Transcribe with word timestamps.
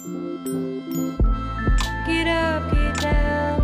Get 0.00 0.08
up, 2.26 2.72
get 2.72 2.96
down. 3.00 3.60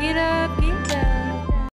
Get 0.00 0.16
up, 0.16 0.60
get 0.60 0.88
down. 0.88 1.68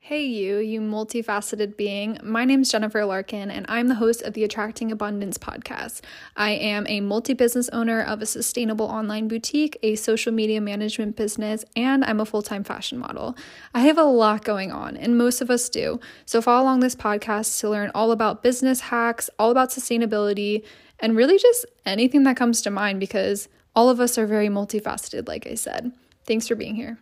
Hey, 0.00 0.24
you, 0.24 0.58
you 0.58 0.80
multifaceted 0.80 1.76
being. 1.76 2.18
My 2.24 2.44
name 2.44 2.62
is 2.62 2.72
Jennifer 2.72 3.04
Larkin, 3.04 3.52
and 3.52 3.66
I'm 3.68 3.86
the 3.86 3.94
host 3.94 4.22
of 4.22 4.34
the 4.34 4.42
Attracting 4.42 4.90
Abundance 4.90 5.38
podcast. 5.38 6.00
I 6.36 6.50
am 6.50 6.86
a 6.88 7.00
multi 7.02 7.34
business 7.34 7.68
owner 7.68 8.02
of 8.02 8.20
a 8.20 8.26
sustainable 8.26 8.86
online 8.86 9.28
boutique, 9.28 9.78
a 9.84 9.94
social 9.94 10.32
media 10.32 10.60
management 10.60 11.14
business, 11.14 11.64
and 11.76 12.04
I'm 12.04 12.18
a 12.18 12.26
full 12.26 12.42
time 12.42 12.64
fashion 12.64 12.98
model. 12.98 13.36
I 13.72 13.82
have 13.82 13.96
a 13.96 14.02
lot 14.02 14.44
going 14.44 14.72
on, 14.72 14.96
and 14.96 15.16
most 15.16 15.40
of 15.40 15.50
us 15.50 15.68
do. 15.68 16.00
So, 16.26 16.42
follow 16.42 16.64
along 16.64 16.80
this 16.80 16.96
podcast 16.96 17.60
to 17.60 17.70
learn 17.70 17.92
all 17.94 18.10
about 18.10 18.42
business 18.42 18.80
hacks, 18.80 19.30
all 19.38 19.52
about 19.52 19.70
sustainability, 19.70 20.64
and 21.00 21.16
really 21.16 21.38
just 21.38 21.66
anything 21.84 22.22
that 22.24 22.36
comes 22.36 22.62
to 22.62 22.70
mind 22.70 23.00
because 23.00 23.48
all 23.74 23.88
of 23.88 24.00
us 24.00 24.16
are 24.18 24.26
very 24.26 24.48
multifaceted, 24.48 25.28
like 25.28 25.46
I 25.46 25.54
said. 25.54 25.92
Thanks 26.26 26.48
for 26.48 26.54
being 26.54 26.76
here. 26.76 26.98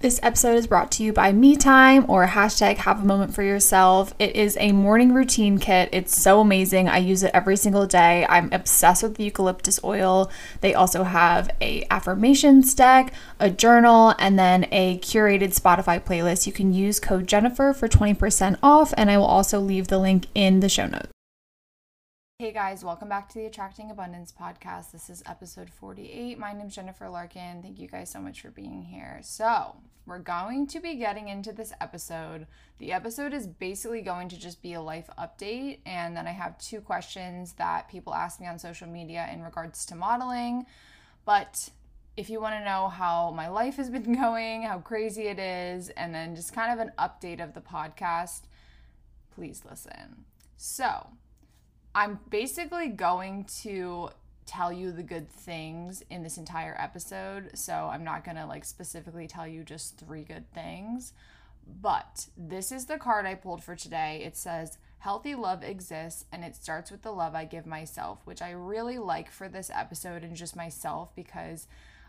This 0.00 0.20
episode 0.22 0.54
is 0.54 0.68
brought 0.68 0.92
to 0.92 1.02
you 1.02 1.12
by 1.12 1.32
Me 1.32 1.56
Time 1.56 2.08
or 2.08 2.24
hashtag 2.24 2.76
Have 2.76 3.02
a 3.02 3.04
Moment 3.04 3.34
for 3.34 3.42
Yourself. 3.42 4.14
It 4.20 4.36
is 4.36 4.56
a 4.60 4.70
morning 4.70 5.12
routine 5.12 5.58
kit. 5.58 5.88
It's 5.90 6.16
so 6.16 6.40
amazing. 6.40 6.88
I 6.88 6.98
use 6.98 7.24
it 7.24 7.32
every 7.34 7.56
single 7.56 7.84
day. 7.84 8.24
I'm 8.28 8.48
obsessed 8.52 9.02
with 9.02 9.16
the 9.16 9.24
eucalyptus 9.24 9.80
oil. 9.82 10.30
They 10.60 10.72
also 10.72 11.02
have 11.02 11.50
a 11.60 11.84
affirmations 11.90 12.76
deck, 12.76 13.12
a 13.40 13.50
journal, 13.50 14.14
and 14.20 14.38
then 14.38 14.68
a 14.70 14.98
curated 14.98 15.58
Spotify 15.58 16.00
playlist. 16.00 16.46
You 16.46 16.52
can 16.52 16.72
use 16.72 17.00
code 17.00 17.26
Jennifer 17.26 17.72
for 17.72 17.88
20% 17.88 18.56
off, 18.62 18.94
and 18.96 19.10
I 19.10 19.18
will 19.18 19.24
also 19.24 19.58
leave 19.58 19.88
the 19.88 19.98
link 19.98 20.26
in 20.32 20.60
the 20.60 20.68
show 20.68 20.86
notes. 20.86 21.08
Hey 22.40 22.52
guys, 22.52 22.84
welcome 22.84 23.08
back 23.08 23.28
to 23.30 23.34
the 23.34 23.46
Attracting 23.46 23.90
Abundance 23.90 24.30
podcast. 24.32 24.92
This 24.92 25.10
is 25.10 25.24
episode 25.26 25.68
48. 25.68 26.38
My 26.38 26.52
name 26.52 26.68
is 26.68 26.74
Jennifer 26.76 27.08
Larkin. 27.08 27.62
Thank 27.62 27.80
you 27.80 27.88
guys 27.88 28.10
so 28.10 28.20
much 28.20 28.42
for 28.42 28.52
being 28.52 28.80
here. 28.80 29.18
So, 29.24 29.74
we're 30.06 30.20
going 30.20 30.68
to 30.68 30.78
be 30.78 30.94
getting 30.94 31.26
into 31.26 31.50
this 31.50 31.72
episode. 31.80 32.46
The 32.78 32.92
episode 32.92 33.34
is 33.34 33.48
basically 33.48 34.02
going 34.02 34.28
to 34.28 34.38
just 34.38 34.62
be 34.62 34.74
a 34.74 34.80
life 34.80 35.10
update, 35.18 35.80
and 35.84 36.16
then 36.16 36.28
I 36.28 36.30
have 36.30 36.56
two 36.58 36.80
questions 36.80 37.54
that 37.54 37.88
people 37.88 38.14
ask 38.14 38.40
me 38.40 38.46
on 38.46 38.60
social 38.60 38.86
media 38.86 39.28
in 39.32 39.42
regards 39.42 39.84
to 39.86 39.96
modeling. 39.96 40.64
But 41.24 41.70
if 42.16 42.30
you 42.30 42.40
want 42.40 42.54
to 42.54 42.64
know 42.64 42.86
how 42.86 43.32
my 43.32 43.48
life 43.48 43.78
has 43.78 43.90
been 43.90 44.12
going, 44.20 44.62
how 44.62 44.78
crazy 44.78 45.26
it 45.26 45.40
is, 45.40 45.88
and 45.88 46.14
then 46.14 46.36
just 46.36 46.52
kind 46.52 46.72
of 46.72 46.78
an 46.78 46.92
update 47.00 47.42
of 47.42 47.54
the 47.54 47.60
podcast, 47.60 48.42
please 49.34 49.62
listen. 49.68 50.24
So, 50.56 51.08
I'm 51.98 52.20
basically 52.30 52.90
going 52.90 53.42
to 53.62 54.10
tell 54.46 54.72
you 54.72 54.92
the 54.92 55.02
good 55.02 55.28
things 55.28 56.04
in 56.08 56.22
this 56.22 56.38
entire 56.38 56.76
episode. 56.78 57.50
So 57.54 57.72
I'm 57.72 58.04
not 58.04 58.24
going 58.24 58.36
to 58.36 58.46
like 58.46 58.64
specifically 58.64 59.26
tell 59.26 59.48
you 59.48 59.64
just 59.64 59.98
three 59.98 60.22
good 60.22 60.48
things. 60.54 61.12
But 61.82 62.28
this 62.36 62.70
is 62.70 62.86
the 62.86 62.98
card 62.98 63.26
I 63.26 63.34
pulled 63.34 63.64
for 63.64 63.74
today. 63.74 64.22
It 64.24 64.36
says, 64.36 64.78
Healthy 64.98 65.34
love 65.34 65.64
exists 65.64 66.24
and 66.30 66.44
it 66.44 66.54
starts 66.54 66.92
with 66.92 67.02
the 67.02 67.10
love 67.10 67.34
I 67.34 67.44
give 67.44 67.66
myself, 67.66 68.20
which 68.26 68.42
I 68.42 68.52
really 68.52 68.98
like 68.98 69.28
for 69.28 69.48
this 69.48 69.68
episode 69.74 70.22
and 70.22 70.36
just 70.36 70.54
myself 70.54 71.12
because 71.16 71.66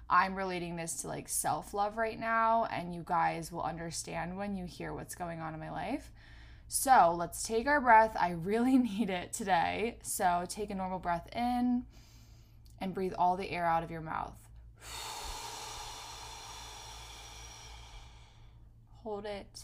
I'm 0.08 0.36
relating 0.36 0.76
this 0.76 1.02
to 1.02 1.08
like 1.08 1.28
self 1.28 1.74
love 1.74 1.98
right 1.98 2.20
now. 2.20 2.66
And 2.66 2.94
you 2.94 3.02
guys 3.04 3.52
will 3.52 3.64
understand 3.64 4.38
when 4.38 4.56
you 4.56 4.66
hear 4.66 4.94
what's 4.94 5.16
going 5.16 5.40
on 5.40 5.56
in 5.56 5.60
my 5.60 5.72
life. 5.72 6.12
So 6.72 7.16
let's 7.18 7.42
take 7.42 7.66
our 7.66 7.82
breath. 7.82 8.16
I 8.18 8.30
really 8.30 8.78
need 8.78 9.10
it 9.10 9.34
today. 9.34 9.98
So 10.04 10.46
take 10.48 10.70
a 10.70 10.76
normal 10.76 11.00
breath 11.00 11.28
in 11.36 11.84
and 12.80 12.94
breathe 12.94 13.14
all 13.18 13.36
the 13.36 13.50
air 13.50 13.66
out 13.66 13.84
of 13.84 13.90
your 13.90 14.02
mouth. 14.02 14.36
Hold 19.04 19.26
it. 19.26 19.64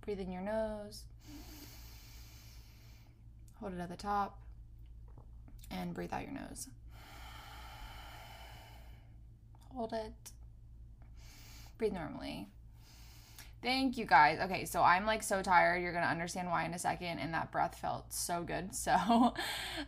Breathe 0.00 0.20
in 0.20 0.32
your 0.32 0.40
nose. 0.40 1.04
Hold 3.60 3.74
it 3.74 3.80
at 3.80 3.90
the 3.90 3.96
top. 3.96 4.38
And 5.70 5.92
breathe 5.92 6.14
out 6.14 6.22
your 6.22 6.32
nose. 6.32 6.68
Hold 9.74 9.92
it. 9.92 10.32
Breathe 11.76 11.92
normally. 11.92 12.48
Thank 13.60 13.98
you 13.98 14.04
guys. 14.04 14.38
Okay, 14.38 14.64
so 14.66 14.82
I'm 14.82 15.04
like 15.04 15.20
so 15.20 15.42
tired. 15.42 15.82
You're 15.82 15.90
going 15.90 16.04
to 16.04 16.10
understand 16.10 16.48
why 16.48 16.64
in 16.64 16.74
a 16.74 16.78
second. 16.78 17.18
And 17.18 17.34
that 17.34 17.50
breath 17.50 17.76
felt 17.76 18.12
so 18.12 18.42
good. 18.42 18.70
So, 18.88 19.34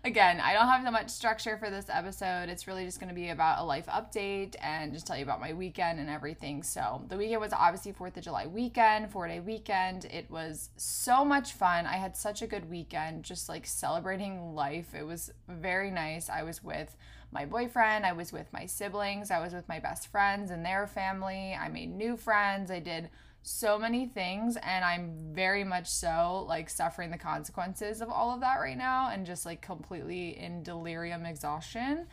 again, 0.05 0.41
I 0.41 0.53
don't 0.53 0.67
have 0.67 0.83
that 0.83 0.93
much 0.93 1.09
structure 1.09 1.57
for 1.57 1.71
this 1.71 1.87
episode. 1.89 2.49
It's 2.49 2.67
really 2.67 2.85
just 2.85 2.99
going 2.99 3.09
to 3.09 3.15
be 3.15 3.29
about 3.29 3.61
a 3.61 3.65
life 3.65 3.87
update 3.87 4.57
and 4.61 4.93
just 4.93 5.07
tell 5.07 5.17
you 5.17 5.23
about 5.23 5.41
my 5.41 5.53
weekend 5.53 6.01
and 6.01 6.11
everything. 6.11 6.63
So, 6.65 7.03
the 7.09 7.17
weekend 7.17 7.41
was 7.41 7.53
obviously 7.53 7.93
4th 7.93 8.17
of 8.17 8.25
July 8.25 8.47
weekend, 8.47 9.11
four 9.11 9.29
day 9.29 9.39
weekend. 9.41 10.05
It 10.07 10.29
was 10.31 10.71
so 10.77 11.25
much 11.25 11.53
fun. 11.53 11.87
I 11.87 11.97
had 11.97 12.17
such 12.17 12.43
a 12.43 12.47
good 12.49 12.69
weekend, 12.69 13.23
just 13.23 13.49
like 13.49 13.67
celebrating 13.67 14.55
life. 14.55 14.93
It 14.95 15.07
was 15.07 15.33
very 15.49 15.91
nice. 15.91 16.29
I 16.29 16.43
was 16.43 16.63
with 16.63 16.97
my 17.33 17.47
boyfriend, 17.47 18.05
I 18.05 18.13
was 18.13 18.33
with 18.33 18.53
my 18.53 18.67
siblings, 18.67 19.31
I 19.31 19.39
was 19.39 19.53
with 19.55 19.69
my 19.69 19.79
best 19.79 20.09
friends 20.09 20.51
and 20.51 20.67
their 20.67 20.89
family. 20.89 21.55
I 21.55 21.69
made 21.69 21.95
new 21.95 22.17
friends. 22.17 22.71
I 22.73 22.81
did 22.81 23.09
so 23.43 23.79
many 23.79 24.07
things 24.07 24.57
and 24.63 24.85
I'm 24.85 25.33
very 25.33 25.65
much 25.65 25.89
so 25.89 26.45
like 26.47 26.69
suffering 26.69 27.11
the 27.11 27.19
consequences 27.19 28.01
of 28.01 28.11
all 28.11 28.35
of 28.35 28.41
that 28.41 28.57
right 28.57 28.77
now 28.77 29.11
and 29.11 29.25
just 29.25 29.47
like 29.47 29.63
completely 29.63 30.39
in 30.39 30.63
delirium 30.63 31.25
exhaustion. 31.25 32.07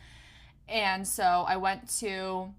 And 0.68 1.06
so 1.06 1.44
I 1.46 1.56
went 1.56 1.88
to 2.00 2.52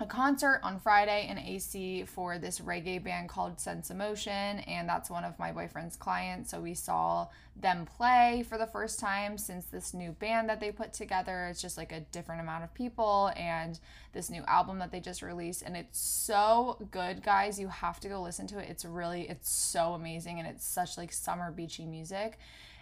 a 0.00 0.06
concert 0.06 0.60
on 0.62 0.80
Friday 0.80 1.28
in 1.28 1.36
AC 1.36 2.04
for 2.06 2.38
this 2.38 2.60
reggae 2.60 3.02
band 3.02 3.28
called 3.28 3.60
Sense 3.60 3.90
Emotion, 3.90 4.60
and 4.60 4.88
that's 4.88 5.10
one 5.10 5.24
of 5.24 5.38
my 5.38 5.52
boyfriend's 5.52 5.94
clients. 5.94 6.50
So 6.50 6.60
we 6.60 6.72
saw 6.72 7.28
them 7.54 7.84
play 7.84 8.42
for 8.48 8.56
the 8.56 8.66
first 8.66 8.98
time 8.98 9.36
since 9.36 9.66
this 9.66 9.92
new 9.92 10.12
band 10.12 10.48
that 10.48 10.58
they 10.58 10.72
put 10.72 10.94
together. 10.94 11.48
It's 11.50 11.60
just 11.60 11.76
like 11.76 11.92
a 11.92 12.00
different 12.00 12.40
amount 12.40 12.64
of 12.64 12.72
people, 12.72 13.30
and 13.36 13.78
this 14.14 14.30
new 14.30 14.42
album 14.44 14.78
that 14.78 14.90
they 14.90 15.00
just 15.00 15.20
released, 15.20 15.60
and 15.60 15.76
it's 15.76 15.98
so 15.98 16.78
good, 16.90 17.22
guys. 17.22 17.60
You 17.60 17.68
have 17.68 18.00
to 18.00 18.08
go 18.08 18.22
listen 18.22 18.46
to 18.48 18.58
it. 18.58 18.70
It's 18.70 18.86
really, 18.86 19.28
it's 19.28 19.50
so 19.50 19.92
amazing, 19.92 20.38
and 20.38 20.48
it's 20.48 20.66
such 20.66 20.96
like 20.96 21.12
summer 21.12 21.52
beachy 21.52 21.84
music 21.84 22.38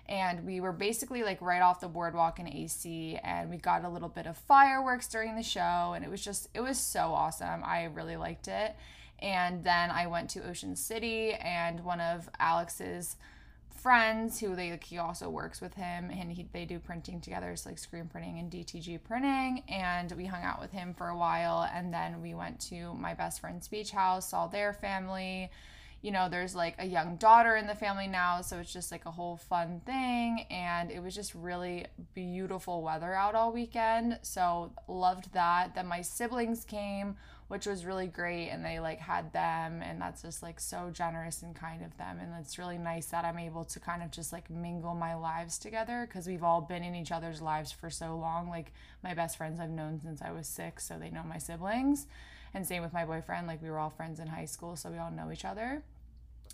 and 0.09 0.47
we 0.47 0.61
were 0.61 0.73
basically 0.73 1.23
like 1.23 1.41
right 1.43 1.61
off 1.61 1.81
the 1.81 1.89
boardwalk 1.89 2.39
in 2.39 2.49
AC 2.49 3.19
and 3.23 3.51
we 3.51 3.59
got 3.59 3.85
a 3.85 3.89
little 3.89 4.09
bit 4.09 4.27
of 4.27 4.37
fireworks 4.37 5.07
during 5.07 5.37
the 5.37 5.43
show 5.43 5.93
and 5.95 6.05
it 6.05 6.11
was 6.11 6.25
just 6.25 6.49
it 6.55 6.61
was 6.61 6.79
so 6.79 7.13
awesome. 7.13 7.63
I 7.65 7.85
really 7.85 8.17
liked 8.17 8.49
it. 8.49 8.75
And 9.21 9.65
then 9.65 9.91
I 9.91 10.07
went 10.07 10.31
to 10.31 10.49
Ocean 10.49 10.77
City 10.77 11.33
and 11.33 11.85
one 11.85 12.01
of 12.01 12.29
Alex's 12.39 13.17
friends 13.79 14.41
who 14.41 14.57
they 14.57 14.71
like, 14.71 14.85
he 14.85 14.99
also 14.99 15.29
works 15.29 15.61
with 15.61 15.75
him 15.75 16.11
and 16.11 16.33
he, 16.33 16.49
they 16.53 16.65
do 16.65 16.79
printing 16.81 17.21
together 17.21 17.51
it's 17.51 17.65
like 17.65 17.79
screen 17.79 18.09
printing 18.09 18.39
and 18.39 18.51
DTG 18.51 18.99
printing 19.05 19.63
and 19.69 20.11
we 20.13 20.27
hung 20.27 20.43
out 20.43 20.61
with 20.61 20.73
him 20.73 20.93
for 20.95 21.09
a 21.09 21.17
while 21.17 21.69
and 21.73 21.95
then 21.95 22.21
we 22.21 22.35
went 22.35 22.59
to 22.59 22.93
my 22.95 23.15
best 23.15 23.41
friend's 23.41 23.69
beach 23.69 23.93
house 23.93 24.31
saw 24.31 24.49
their 24.49 24.73
family 24.73 25.49
you 26.01 26.13
know, 26.13 26.29
there's 26.29 26.55
like 26.55 26.77
a 26.79 26.87
young 26.87 27.17
daughter 27.17 27.57
in 27.57 27.67
the 27.67 27.75
family 27.75 28.07
now, 28.07 28.41
so 28.41 28.59
it's 28.59 28.73
just 28.73 28.93
like 28.93 29.05
a 29.05 29.11
whole 29.11 29.37
fun 29.37 29.81
thing. 29.85 30.47
And 30.49 30.93
it 30.93 31.03
was 31.03 31.15
just 31.15 31.35
really 31.35 31.87
beautiful 32.15 32.83
weather 32.83 33.13
out 33.15 33.35
all 33.35 33.53
weekend. 33.53 34.21
So 34.23 34.73
loved 34.87 35.33
that. 35.33 35.75
Then 35.75 35.89
my 35.89 36.03
siblings 36.03 36.65
came, 36.65 37.17
which 37.49 37.67
was 37.67 37.85
really 37.85 38.07
great, 38.07 38.51
and 38.51 38.65
they 38.65 38.79
like 38.79 39.01
had 39.01 39.33
them, 39.33 39.83
and 39.83 40.01
that's 40.01 40.23
just 40.23 40.41
like 40.41 40.61
so 40.61 40.91
generous 40.93 41.43
and 41.43 41.57
kind 41.57 41.85
of 41.85 41.97
them. 41.97 42.19
And 42.21 42.33
it's 42.39 42.59
really 42.59 42.79
nice 42.79 43.07
that 43.07 43.25
I'm 43.25 43.39
able 43.39 43.65
to 43.65 43.81
kind 43.81 44.03
of 44.05 44.13
just 44.13 44.33
like 44.33 44.49
mingle 44.51 44.95
my 44.95 45.17
lives 45.17 45.59
together 45.59 46.07
because 46.07 46.29
we've 46.29 46.45
all 46.45 46.61
been 46.61 46.85
in 46.85 46.95
each 46.95 47.11
other's 47.11 47.43
lives 47.43 47.73
for 47.73 47.91
so 47.91 48.17
long. 48.17 48.49
Like 48.49 48.73
my 49.03 49.15
best 49.15 49.37
friends 49.37 49.59
I've 49.59 49.71
known 49.71 50.01
since 50.01 50.23
I 50.23 50.31
was 50.31 50.47
six, 50.47 50.87
so 50.87 50.97
they 50.97 51.11
know 51.11 51.25
my 51.25 51.39
siblings. 51.39 52.07
And 52.55 52.67
same 52.67 52.83
with 52.83 52.93
my 52.93 53.05
boyfriend, 53.05 53.47
like 53.47 53.63
we 53.63 53.69
were 53.69 53.79
all 53.79 53.91
friends 53.91 54.21
in 54.21 54.29
high 54.29 54.47
school, 54.47 54.77
so 54.77 54.91
we 54.91 54.99
all 54.99 55.11
know 55.11 55.31
each 55.33 55.45
other. 55.45 55.83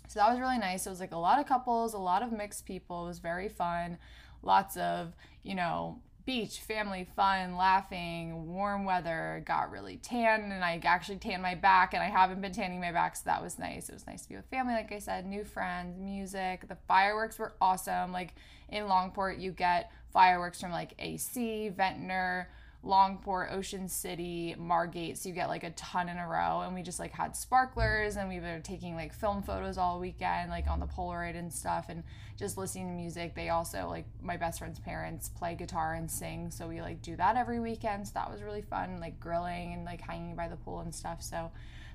So 0.07 0.19
that 0.19 0.29
was 0.29 0.39
really 0.39 0.57
nice. 0.57 0.85
It 0.85 0.89
was 0.89 0.99
like 0.99 1.13
a 1.13 1.17
lot 1.17 1.39
of 1.39 1.47
couples, 1.47 1.93
a 1.93 1.97
lot 1.97 2.23
of 2.23 2.31
mixed 2.31 2.65
people. 2.65 3.05
It 3.05 3.07
was 3.07 3.19
very 3.19 3.49
fun. 3.49 3.97
Lots 4.41 4.77
of, 4.77 5.13
you 5.43 5.55
know, 5.55 5.99
beach, 6.25 6.59
family, 6.59 7.07
fun, 7.15 7.55
laughing, 7.55 8.53
warm 8.53 8.85
weather. 8.85 9.43
Got 9.45 9.71
really 9.71 9.97
tan 9.97 10.51
and 10.51 10.63
I 10.63 10.79
actually 10.83 11.17
tanned 11.17 11.41
my 11.41 11.55
back 11.55 11.93
and 11.93 12.01
I 12.01 12.07
haven't 12.07 12.41
been 12.41 12.51
tanning 12.51 12.79
my 12.79 12.91
back, 12.91 13.15
so 13.15 13.23
that 13.25 13.43
was 13.43 13.59
nice. 13.59 13.89
It 13.89 13.93
was 13.93 14.07
nice 14.07 14.23
to 14.23 14.29
be 14.29 14.35
with 14.35 14.45
family, 14.45 14.73
like 14.73 14.91
I 14.91 14.99
said, 14.99 15.25
new 15.25 15.43
friends, 15.43 15.99
music. 15.99 16.67
The 16.67 16.77
fireworks 16.87 17.37
were 17.37 17.53
awesome. 17.61 18.11
Like 18.11 18.35
in 18.69 18.85
Longport, 18.85 19.39
you 19.39 19.51
get 19.51 19.91
fireworks 20.11 20.59
from 20.59 20.71
like 20.71 20.93
AC, 20.97 21.69
Ventnor, 21.69 22.49
Longport, 22.85 23.51
Ocean 23.51 23.87
City, 23.87 24.55
Margate. 24.57 25.17
So 25.17 25.29
you 25.29 25.35
get 25.35 25.49
like 25.49 25.63
a 25.63 25.71
ton 25.71 26.07
in 26.07 26.17
a 26.17 26.27
row. 26.27 26.61
And 26.61 26.75
we 26.75 26.81
just 26.81 26.99
like 26.99 27.11
had 27.11 27.35
sparklers 27.35 28.15
and 28.15 28.29
we 28.29 28.39
were 28.39 28.59
taking 28.63 28.95
like 28.95 29.13
film 29.13 29.41
photos 29.41 29.77
all 29.77 29.99
weekend, 29.99 30.51
like 30.51 30.67
on 30.67 30.79
the 30.79 30.85
Polaroid 30.85 31.37
and 31.37 31.51
stuff, 31.51 31.87
and 31.89 32.03
just 32.37 32.57
listening 32.57 32.87
to 32.87 32.93
music. 32.93 33.33
They 33.33 33.49
also, 33.49 33.87
like, 33.89 34.05
my 34.21 34.37
best 34.37 34.59
friend's 34.59 34.79
parents 34.79 35.29
play 35.29 35.55
guitar 35.55 35.93
and 35.95 36.09
sing. 36.09 36.51
So 36.51 36.67
we 36.67 36.81
like 36.81 37.01
do 37.01 37.15
that 37.15 37.35
every 37.35 37.59
weekend. 37.59 38.07
So 38.07 38.11
that 38.15 38.31
was 38.31 38.41
really 38.41 38.61
fun, 38.61 38.99
like 38.99 39.19
grilling 39.19 39.73
and 39.73 39.85
like 39.85 40.01
hanging 40.01 40.35
by 40.35 40.47
the 40.47 40.57
pool 40.57 40.81
and 40.81 40.93
stuff. 40.93 41.21
So 41.21 41.51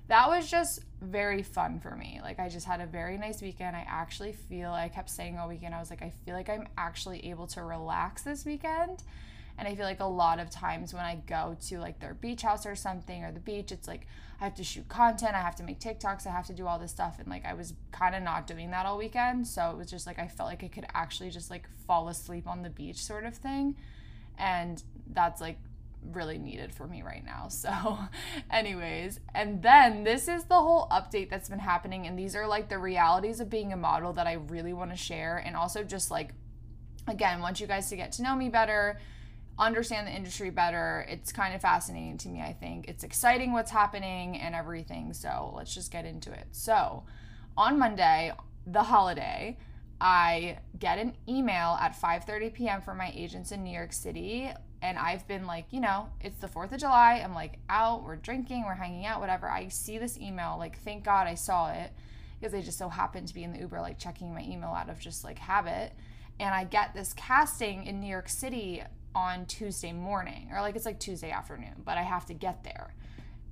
that 0.08 0.28
was 0.28 0.50
just 0.50 0.80
very 1.00 1.40
fun 1.42 1.78
for 1.78 1.94
me. 1.94 2.20
Like 2.20 2.40
I 2.40 2.48
just 2.48 2.66
had 2.66 2.80
a 2.80 2.86
very 2.86 3.16
nice 3.16 3.40
weekend. 3.40 3.76
I 3.76 3.86
actually 3.88 4.32
feel 4.32 4.72
I 4.72 4.88
kept 4.88 5.08
saying 5.08 5.38
all 5.38 5.48
weekend 5.48 5.72
I 5.72 5.78
was 5.78 5.88
like 5.88 6.02
I 6.02 6.12
feel 6.24 6.34
like 6.34 6.48
I'm 6.48 6.66
actually 6.76 7.26
able 7.30 7.46
to 7.48 7.62
relax 7.62 8.22
this 8.22 8.44
weekend. 8.44 9.04
And 9.60 9.68
I 9.68 9.74
feel 9.74 9.84
like 9.84 10.00
a 10.00 10.06
lot 10.06 10.40
of 10.40 10.48
times 10.48 10.94
when 10.94 11.04
I 11.04 11.16
go 11.26 11.54
to 11.68 11.78
like 11.78 12.00
their 12.00 12.14
beach 12.14 12.40
house 12.40 12.64
or 12.64 12.74
something 12.74 13.22
or 13.22 13.30
the 13.30 13.40
beach, 13.40 13.70
it's 13.70 13.86
like 13.86 14.06
I 14.40 14.44
have 14.44 14.54
to 14.54 14.64
shoot 14.64 14.88
content, 14.88 15.34
I 15.34 15.42
have 15.42 15.54
to 15.56 15.62
make 15.62 15.78
TikToks, 15.78 16.26
I 16.26 16.30
have 16.30 16.46
to 16.46 16.54
do 16.54 16.66
all 16.66 16.78
this 16.78 16.92
stuff. 16.92 17.18
And 17.18 17.28
like 17.28 17.44
I 17.44 17.52
was 17.52 17.74
kind 17.92 18.14
of 18.14 18.22
not 18.22 18.46
doing 18.46 18.70
that 18.70 18.86
all 18.86 18.96
weekend. 18.96 19.46
So 19.46 19.70
it 19.70 19.76
was 19.76 19.90
just 19.90 20.06
like 20.06 20.18
I 20.18 20.28
felt 20.28 20.48
like 20.48 20.64
I 20.64 20.68
could 20.68 20.86
actually 20.94 21.28
just 21.28 21.50
like 21.50 21.68
fall 21.86 22.08
asleep 22.08 22.48
on 22.48 22.62
the 22.62 22.70
beach 22.70 22.96
sort 22.96 23.26
of 23.26 23.36
thing. 23.36 23.76
And 24.38 24.82
that's 25.12 25.42
like 25.42 25.58
really 26.10 26.38
needed 26.38 26.72
for 26.72 26.86
me 26.86 27.02
right 27.02 27.24
now. 27.24 27.48
So, 27.60 27.98
anyways, 28.50 29.20
and 29.34 29.62
then 29.62 30.04
this 30.04 30.26
is 30.26 30.44
the 30.44 30.54
whole 30.54 30.88
update 30.90 31.28
that's 31.28 31.50
been 31.50 31.58
happening. 31.58 32.06
And 32.06 32.18
these 32.18 32.34
are 32.34 32.46
like 32.46 32.70
the 32.70 32.78
realities 32.78 33.40
of 33.40 33.50
being 33.50 33.74
a 33.74 33.76
model 33.76 34.14
that 34.14 34.26
I 34.26 34.34
really 34.34 34.72
want 34.72 34.90
to 34.90 34.96
share. 34.96 35.36
And 35.36 35.54
also, 35.54 35.84
just 35.84 36.10
like, 36.10 36.32
again, 37.06 37.40
want 37.40 37.60
you 37.60 37.66
guys 37.66 37.90
to 37.90 37.96
get 37.96 38.12
to 38.12 38.22
know 38.22 38.34
me 38.34 38.48
better, 38.48 38.98
understand 39.60 40.06
the 40.06 40.12
industry 40.12 40.50
better. 40.50 41.06
It's 41.08 41.32
kind 41.32 41.54
of 41.54 41.60
fascinating 41.60 42.18
to 42.18 42.28
me, 42.28 42.40
I 42.40 42.52
think. 42.52 42.88
It's 42.88 43.04
exciting 43.04 43.52
what's 43.52 43.70
happening 43.70 44.36
and 44.38 44.54
everything. 44.54 45.12
So, 45.12 45.52
let's 45.56 45.74
just 45.74 45.92
get 45.92 46.04
into 46.04 46.32
it. 46.32 46.46
So, 46.52 47.04
on 47.56 47.78
Monday, 47.78 48.32
the 48.66 48.82
holiday, 48.82 49.58
I 50.00 50.58
get 50.78 50.98
an 50.98 51.14
email 51.28 51.76
at 51.80 51.94
5:30 52.00 52.54
p.m. 52.54 52.80
from 52.80 52.96
my 52.98 53.12
agents 53.14 53.52
in 53.52 53.62
New 53.62 53.72
York 53.72 53.92
City 53.92 54.50
and 54.82 54.98
I've 54.98 55.26
been 55.28 55.46
like, 55.46 55.66
you 55.70 55.80
know, 55.80 56.08
it's 56.20 56.38
the 56.38 56.48
4th 56.48 56.72
of 56.72 56.80
July. 56.80 57.20
I'm 57.22 57.34
like 57.34 57.58
out, 57.68 58.02
we're 58.02 58.16
drinking, 58.16 58.64
we're 58.64 58.74
hanging 58.74 59.04
out, 59.04 59.20
whatever. 59.20 59.48
I 59.48 59.68
see 59.68 59.98
this 59.98 60.18
email, 60.18 60.56
like, 60.58 60.78
thank 60.78 61.04
God 61.04 61.26
I 61.26 61.34
saw 61.34 61.70
it 61.70 61.92
because 62.38 62.54
I 62.54 62.62
just 62.62 62.78
so 62.78 62.88
happened 62.88 63.28
to 63.28 63.34
be 63.34 63.44
in 63.44 63.52
the 63.52 63.58
Uber, 63.58 63.80
like 63.80 63.98
checking 63.98 64.32
my 64.32 64.42
email 64.42 64.70
out 64.70 64.88
of 64.88 64.98
just 64.98 65.22
like 65.22 65.38
habit. 65.38 65.92
And 66.38 66.54
I 66.54 66.64
get 66.64 66.94
this 66.94 67.12
casting 67.12 67.84
in 67.84 68.00
New 68.00 68.08
York 68.08 68.30
City 68.30 68.82
on 69.14 69.46
Tuesday 69.46 69.92
morning, 69.92 70.48
or 70.52 70.60
like 70.60 70.76
it's 70.76 70.86
like 70.86 71.00
Tuesday 71.00 71.30
afternoon, 71.30 71.82
but 71.84 71.98
I 71.98 72.02
have 72.02 72.26
to 72.26 72.34
get 72.34 72.64
there. 72.64 72.94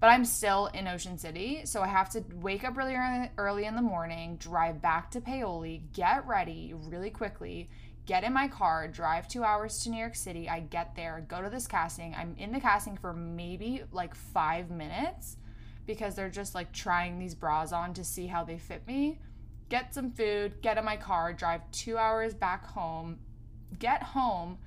But 0.00 0.08
I'm 0.08 0.25
still 0.25 0.66
in 0.66 0.87
Ocean 0.87 1.19
City, 1.19 1.62
so 1.64 1.82
I 1.82 1.88
have 1.88 2.08
to 2.10 2.22
wake 2.37 2.62
up 2.62 2.76
really 2.76 2.96
early 3.37 3.64
in 3.64 3.75
the 3.75 3.82
morning, 3.82 4.37
drive 4.37 4.81
back 4.81 5.10
to 5.12 5.20
Paoli, 5.20 5.82
get 5.93 6.26
ready 6.26 6.72
really 6.72 7.10
quickly, 7.10 7.69
get 8.06 8.22
in 8.22 8.32
my 8.32 8.46
car, 8.46 8.87
drive 8.87 9.26
two 9.26 9.43
hours 9.43 9.82
to 9.82 9.90
New 9.90 9.99
York 9.99 10.14
City. 10.14 10.49
I 10.49 10.60
get 10.60 10.94
there, 10.94 11.25
go 11.28 11.43
to 11.43 11.50
this 11.50 11.66
casting. 11.66 12.14
I'm 12.14 12.37
in 12.38 12.52
the 12.52 12.60
casting 12.60 12.96
for 12.96 13.12
maybe 13.12 13.82
like 13.90 14.14
five 14.14 14.70
minutes 14.70 15.37
because 15.84 16.14
they're 16.14 16.31
just 16.31 16.55
like 16.55 16.72
trying 16.72 17.19
these 17.19 17.34
bras 17.34 17.72
on 17.72 17.93
to 17.94 18.05
see 18.05 18.28
how 18.28 18.44
they 18.44 18.58
fit 18.58 18.87
me. 18.87 19.19
Get 19.69 19.94
some 19.94 20.12
food, 20.12 20.62
get 20.62 20.78
in 20.78 20.84
my 20.84 20.96
car, 20.96 21.32
drive 21.32 21.60
two 21.72 21.99
hours 21.99 22.34
back 22.34 22.64
home, 22.64 23.19
get 23.78 24.02
home, 24.02 24.58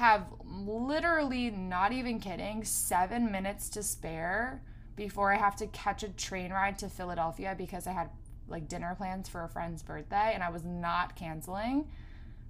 have 0.00 0.24
literally, 0.46 1.50
not 1.50 1.92
even 1.92 2.20
kidding, 2.20 2.64
seven 2.64 3.30
minutes 3.30 3.68
to 3.68 3.82
spare 3.82 4.62
before 4.96 5.30
I 5.30 5.36
have 5.36 5.56
to 5.56 5.66
catch 5.66 6.02
a 6.02 6.08
train 6.08 6.52
ride 6.52 6.78
to 6.78 6.88
Philadelphia 6.88 7.54
because 7.56 7.86
I 7.86 7.92
had 7.92 8.08
like 8.48 8.66
dinner 8.66 8.94
plans 8.94 9.28
for 9.28 9.44
a 9.44 9.48
friend's 9.48 9.82
birthday 9.82 10.32
and 10.32 10.42
I 10.42 10.48
was 10.48 10.64
not 10.64 11.16
canceling. 11.16 11.86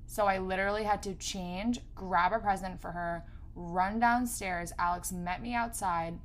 So 0.06 0.26
I 0.26 0.38
literally 0.38 0.85
had 0.85 1.02
to 1.02 1.14
change, 1.14 1.81
grab 1.97 2.32
a 2.32 2.38
present 2.38 2.81
for 2.81 2.93
her, 2.93 3.25
run 3.56 3.99
downstairs. 3.99 4.73
Alex 4.79 5.11
met 5.11 5.43
me 5.43 5.52
outside, 5.52 6.20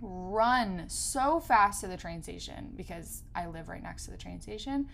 run 0.00 0.84
so 0.88 1.40
fast 1.40 1.80
to 1.80 1.88
the 1.88 1.96
train 1.96 2.22
station 2.22 2.72
because 2.76 3.24
I 3.34 3.46
live 3.48 3.68
right 3.68 3.82
next 3.82 4.04
to 4.04 4.12
the 4.12 4.16
train 4.16 4.40
station. 4.40 4.88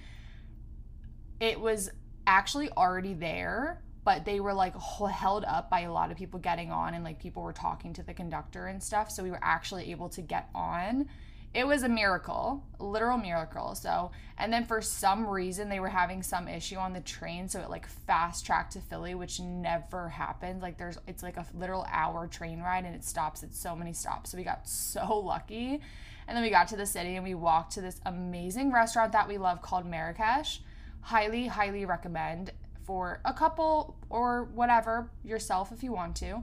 It 1.38 1.60
was 1.60 1.90
actually 2.26 2.70
already 2.70 3.12
there, 3.12 3.82
but 4.04 4.24
they 4.24 4.40
were 4.40 4.54
like 4.54 4.74
held 4.78 5.44
up 5.44 5.70
by 5.70 5.80
a 5.80 5.92
lot 5.92 6.10
of 6.10 6.16
people 6.16 6.40
getting 6.40 6.70
on 6.70 6.94
and 6.94 7.04
like 7.04 7.20
people 7.20 7.42
were 7.42 7.52
talking 7.52 7.92
to 7.92 8.02
the 8.02 8.14
conductor 8.14 8.66
and 8.66 8.82
stuff. 8.82 9.10
So 9.10 9.22
we 9.22 9.30
were 9.30 9.40
actually 9.42 9.90
able 9.90 10.08
to 10.10 10.22
get 10.22 10.48
on 10.54 11.06
it 11.52 11.66
was 11.66 11.82
a 11.82 11.88
miracle, 11.88 12.64
a 12.78 12.84
literal 12.84 13.18
miracle. 13.18 13.74
So, 13.74 14.12
and 14.38 14.52
then 14.52 14.64
for 14.64 14.80
some 14.80 15.26
reason 15.26 15.68
they 15.68 15.80
were 15.80 15.88
having 15.88 16.22
some 16.22 16.46
issue 16.46 16.76
on 16.76 16.92
the 16.92 17.00
train, 17.00 17.48
so 17.48 17.60
it 17.60 17.68
like 17.68 17.88
fast 17.88 18.46
tracked 18.46 18.72
to 18.74 18.80
Philly, 18.80 19.16
which 19.16 19.40
never 19.40 20.08
happens. 20.08 20.62
Like 20.62 20.78
there's 20.78 20.98
it's 21.08 21.24
like 21.24 21.36
a 21.36 21.46
literal 21.54 21.86
hour 21.90 22.28
train 22.28 22.60
ride 22.60 22.84
and 22.84 22.94
it 22.94 23.04
stops 23.04 23.42
at 23.42 23.52
so 23.52 23.74
many 23.74 23.92
stops. 23.92 24.30
So 24.30 24.38
we 24.38 24.44
got 24.44 24.68
so 24.68 25.18
lucky. 25.24 25.80
And 26.28 26.36
then 26.36 26.44
we 26.44 26.50
got 26.50 26.68
to 26.68 26.76
the 26.76 26.86
city 26.86 27.16
and 27.16 27.24
we 27.24 27.34
walked 27.34 27.72
to 27.72 27.80
this 27.80 28.00
amazing 28.06 28.70
restaurant 28.72 29.10
that 29.12 29.26
we 29.26 29.36
love 29.36 29.60
called 29.60 29.84
Marrakesh. 29.84 30.60
Highly, 31.00 31.48
highly 31.48 31.84
recommend 31.84 32.52
for 32.86 33.20
a 33.24 33.32
couple 33.32 33.96
or 34.08 34.44
whatever 34.54 35.10
yourself 35.24 35.72
if 35.72 35.82
you 35.82 35.92
want 35.92 36.16
to 36.16 36.42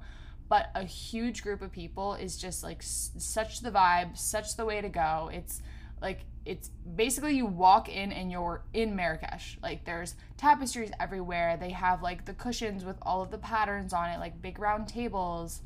but 0.49 0.69
a 0.75 0.83
huge 0.83 1.43
group 1.43 1.61
of 1.61 1.71
people 1.71 2.13
is 2.13 2.37
just 2.37 2.63
like 2.63 2.79
s- 2.79 3.11
such 3.17 3.61
the 3.61 3.71
vibe, 3.71 4.17
such 4.17 4.55
the 4.55 4.65
way 4.65 4.81
to 4.81 4.89
go. 4.89 5.29
It's 5.33 5.61
like 6.01 6.21
it's 6.45 6.69
basically 6.95 7.35
you 7.35 7.45
walk 7.45 7.89
in 7.89 8.13
and 8.13 8.31
you're 8.31 8.63
in 8.73 8.95
Marrakesh. 8.95 9.57
Like 9.61 9.83
there's 9.83 10.15
tapestries 10.37 10.91
everywhere. 10.99 11.57
They 11.57 11.71
have 11.71 12.01
like 12.01 12.25
the 12.25 12.33
cushions 12.33 12.85
with 12.85 12.95
all 13.01 13.21
of 13.21 13.31
the 13.31 13.37
patterns 13.37 13.91
on 13.91 14.09
it, 14.09 14.19
like 14.19 14.41
big 14.41 14.59
round 14.59 14.87
tables. 14.87 15.61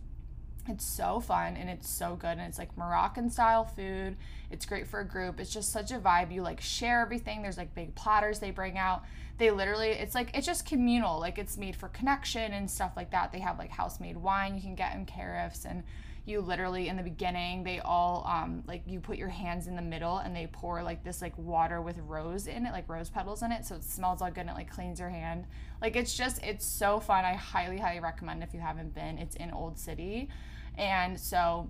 It's 0.68 0.86
so 0.86 1.20
fun 1.20 1.58
and 1.58 1.70
it's 1.70 1.90
so 1.90 2.16
good 2.16 2.38
and 2.38 2.42
it's 2.42 2.60
like 2.60 2.78
Moroccan 2.78 3.30
style 3.30 3.66
food. 3.66 4.16
It's 4.52 4.66
great 4.66 4.88
for 4.88 5.00
a 5.00 5.06
group. 5.06 5.40
It's 5.40 5.54
just 5.54 5.72
such 5.72 5.92
a 5.92 5.98
vibe. 5.98 6.32
You 6.32 6.44
like 6.44 6.62
share 6.62 7.02
everything. 7.02 7.42
There's 7.42 7.58
like 7.58 7.74
big 7.74 7.96
platters 7.96 8.40
they 8.40 8.52
bring 8.52 8.78
out. 8.78 9.04
They 9.38 9.50
literally 9.50 9.90
it's 9.90 10.14
like 10.14 10.30
it's 10.36 10.46
just 10.46 10.68
communal. 10.68 11.20
Like 11.20 11.38
it's 11.40 11.58
made 11.58 11.76
for 11.76 11.88
connection 11.90 12.54
and 12.54 12.70
stuff 12.70 12.92
like 12.96 13.12
that. 13.12 13.32
They 13.32 13.40
have 13.40 13.58
like 13.58 13.72
house 13.72 14.00
made 14.00 14.18
wine 14.18 14.56
you 14.56 14.62
can 14.62 14.76
get 14.76 14.96
in 14.96 15.06
carafes 15.06 15.66
and 15.66 15.84
you 16.26 16.40
literally 16.40 16.88
in 16.88 16.98
the 16.98 17.04
beginning 17.04 17.64
they 17.64 17.80
all 17.80 18.26
um 18.28 18.64
like 18.68 18.84
you 18.86 19.00
put 19.00 19.18
your 19.18 19.28
hands 19.28 19.68
in 19.68 19.76
the 19.76 19.82
middle 19.82 20.20
and 20.20 20.36
they 20.36 20.48
pour 20.48 20.84
like 20.84 21.04
this 21.04 21.22
like 21.22 21.36
water 21.38 21.82
with 21.82 21.98
rose 22.00 22.48
in 22.48 22.66
it 22.66 22.72
like 22.72 22.88
rose 22.88 23.10
petals 23.10 23.42
in 23.42 23.52
it 23.52 23.66
so 23.66 23.76
it 23.76 23.84
smells 23.84 24.22
all 24.22 24.30
good 24.30 24.42
and 24.42 24.52
it 24.52 24.54
like 24.54 24.70
cleans 24.70 25.00
your 25.00 25.10
hand 25.10 25.46
like 25.82 25.96
it's 25.96 26.16
just 26.16 26.44
it's 26.44 26.66
so 26.66 27.00
fun 27.00 27.26
i 27.26 27.34
highly 27.34 27.78
highly 27.78 28.00
recommend 28.00 28.44
if 28.44 28.54
you 28.54 28.60
haven't 28.60 28.94
been 28.94 29.18
it's 29.18 29.36
in 29.36 29.52
old 29.52 29.80
city 29.80 30.30
and 30.78 31.20
so 31.20 31.70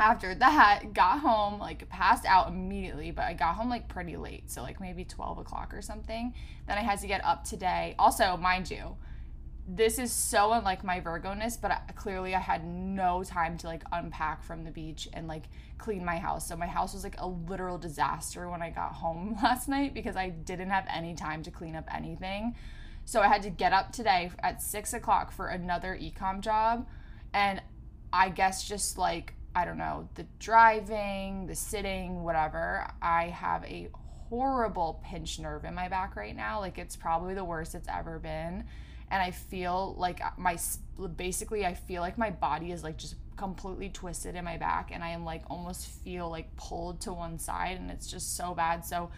after 0.00 0.34
that, 0.34 0.82
got 0.94 1.20
home, 1.20 1.60
like 1.60 1.88
passed 1.88 2.24
out 2.24 2.48
immediately, 2.48 3.10
but 3.10 3.24
I 3.24 3.34
got 3.34 3.54
home 3.54 3.68
like 3.68 3.88
pretty 3.88 4.16
late. 4.16 4.50
So, 4.50 4.62
like 4.62 4.80
maybe 4.80 5.04
12 5.04 5.38
o'clock 5.38 5.72
or 5.74 5.82
something. 5.82 6.34
Then 6.66 6.78
I 6.78 6.80
had 6.80 7.00
to 7.00 7.06
get 7.06 7.24
up 7.24 7.44
today. 7.44 7.94
Also, 7.98 8.36
mind 8.36 8.70
you, 8.70 8.96
this 9.68 9.98
is 9.98 10.12
so 10.12 10.52
unlike 10.52 10.82
my 10.82 11.00
virgoness 11.00 11.56
but 11.56 11.70
I, 11.70 11.80
clearly 11.94 12.34
I 12.34 12.40
had 12.40 12.64
no 12.64 13.22
time 13.22 13.56
to 13.58 13.66
like 13.66 13.84
unpack 13.92 14.42
from 14.42 14.64
the 14.64 14.70
beach 14.70 15.08
and 15.12 15.28
like 15.28 15.44
clean 15.80 16.04
my 16.04 16.18
house. 16.18 16.46
So, 16.46 16.56
my 16.56 16.66
house 16.66 16.94
was 16.94 17.02
like 17.02 17.16
a 17.18 17.26
literal 17.26 17.78
disaster 17.78 18.48
when 18.48 18.62
I 18.62 18.70
got 18.70 18.92
home 18.92 19.36
last 19.42 19.68
night 19.68 19.94
because 19.94 20.16
I 20.16 20.28
didn't 20.28 20.70
have 20.70 20.86
any 20.92 21.14
time 21.14 21.42
to 21.44 21.50
clean 21.50 21.74
up 21.74 21.88
anything. 21.92 22.54
So, 23.04 23.20
I 23.20 23.28
had 23.28 23.42
to 23.42 23.50
get 23.50 23.72
up 23.72 23.92
today 23.92 24.30
at 24.40 24.62
six 24.62 24.92
o'clock 24.92 25.32
for 25.32 25.48
another 25.48 25.98
ecom 26.00 26.40
job. 26.40 26.86
And 27.32 27.62
I 28.12 28.28
guess 28.28 28.68
just 28.68 28.98
like, 28.98 29.34
I 29.54 29.64
don't 29.64 29.78
know, 29.78 30.08
the 30.14 30.26
driving, 30.38 31.46
the 31.46 31.54
sitting, 31.54 32.22
whatever, 32.22 32.86
I 33.00 33.24
have 33.28 33.64
a 33.64 33.88
horrible 34.28 35.00
pinched 35.04 35.40
nerve 35.40 35.64
in 35.64 35.74
my 35.74 35.88
back 35.88 36.14
right 36.14 36.36
now. 36.36 36.60
Like 36.60 36.78
it's 36.78 36.94
probably 36.96 37.34
the 37.34 37.44
worst 37.44 37.74
it's 37.74 37.88
ever 37.88 38.18
been. 38.18 38.64
And 39.10 39.22
I 39.22 39.30
feel 39.30 39.94
like 39.98 40.20
my, 40.38 40.56
basically, 41.16 41.66
I 41.66 41.74
feel 41.74 42.00
like 42.00 42.16
my 42.16 42.30
body 42.30 42.72
is 42.72 42.84
like 42.84 42.96
just 42.96 43.16
completely 43.36 43.88
twisted 43.88 44.36
in 44.36 44.44
my 44.44 44.56
back. 44.56 44.90
And 44.92 45.02
I 45.02 45.10
am 45.10 45.24
like 45.24 45.42
almost 45.50 45.86
feel 45.86 46.30
like 46.30 46.54
pulled 46.56 47.00
to 47.02 47.12
one 47.12 47.38
side. 47.38 47.76
And 47.78 47.90
it's 47.90 48.06
just 48.06 48.36
so 48.36 48.54
bad. 48.54 48.84
So, 48.84 49.10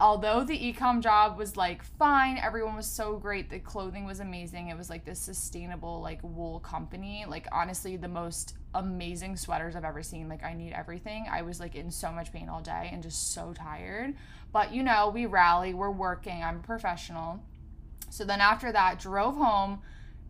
although 0.00 0.44
the 0.44 0.58
ecom 0.58 1.00
job 1.00 1.38
was 1.38 1.56
like 1.56 1.82
fine, 1.82 2.38
everyone 2.38 2.76
was 2.76 2.86
so 2.86 3.16
great, 3.16 3.50
the 3.50 3.58
clothing 3.58 4.04
was 4.04 4.20
amazing. 4.20 4.68
It 4.68 4.76
was 4.76 4.90
like 4.90 5.04
this 5.04 5.18
sustainable 5.18 6.00
like 6.00 6.20
wool 6.22 6.60
company. 6.60 7.24
Like 7.26 7.46
honestly, 7.52 7.96
the 7.96 8.08
most 8.08 8.54
amazing 8.74 9.36
sweaters 9.36 9.74
I've 9.74 9.84
ever 9.84 10.02
seen. 10.02 10.28
Like 10.28 10.44
I 10.44 10.54
need 10.54 10.72
everything. 10.72 11.26
I 11.30 11.42
was 11.42 11.60
like 11.60 11.74
in 11.74 11.90
so 11.90 12.12
much 12.12 12.32
pain 12.32 12.48
all 12.48 12.60
day 12.60 12.90
and 12.92 13.02
just 13.02 13.32
so 13.32 13.52
tired. 13.52 14.14
But 14.52 14.72
you 14.72 14.82
know, 14.82 15.10
we 15.12 15.26
rally, 15.26 15.74
we're 15.74 15.90
working. 15.90 16.42
I'm 16.42 16.56
a 16.56 16.62
professional. 16.62 17.42
So 18.10 18.24
then 18.24 18.40
after 18.40 18.72
that, 18.72 18.98
drove 18.98 19.36
home 19.36 19.80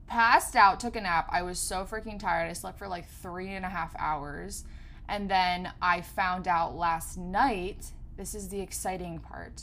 passed 0.08 0.56
out, 0.56 0.80
took 0.80 0.96
a 0.96 1.00
nap. 1.00 1.28
I 1.30 1.42
was 1.42 1.58
so 1.58 1.84
freaking 1.84 2.18
tired. 2.18 2.50
I 2.50 2.54
slept 2.54 2.78
for 2.78 2.88
like 2.88 3.08
three 3.08 3.54
and 3.54 3.64
a 3.64 3.68
half 3.68 3.94
hours. 3.98 4.64
And 5.08 5.30
then 5.30 5.70
I 5.80 6.00
found 6.00 6.48
out 6.48 6.74
last 6.74 7.16
night. 7.16 7.92
This 8.16 8.34
is 8.34 8.48
the 8.48 8.60
exciting 8.60 9.20
part. 9.20 9.62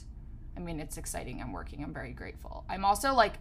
I 0.55 0.61
mean, 0.61 0.79
it's 0.79 0.97
exciting. 0.97 1.41
I'm 1.41 1.51
working. 1.51 1.83
I'm 1.83 1.93
very 1.93 2.13
grateful. 2.13 2.63
I'm 2.69 2.85
also 2.85 3.13
like, 3.13 3.33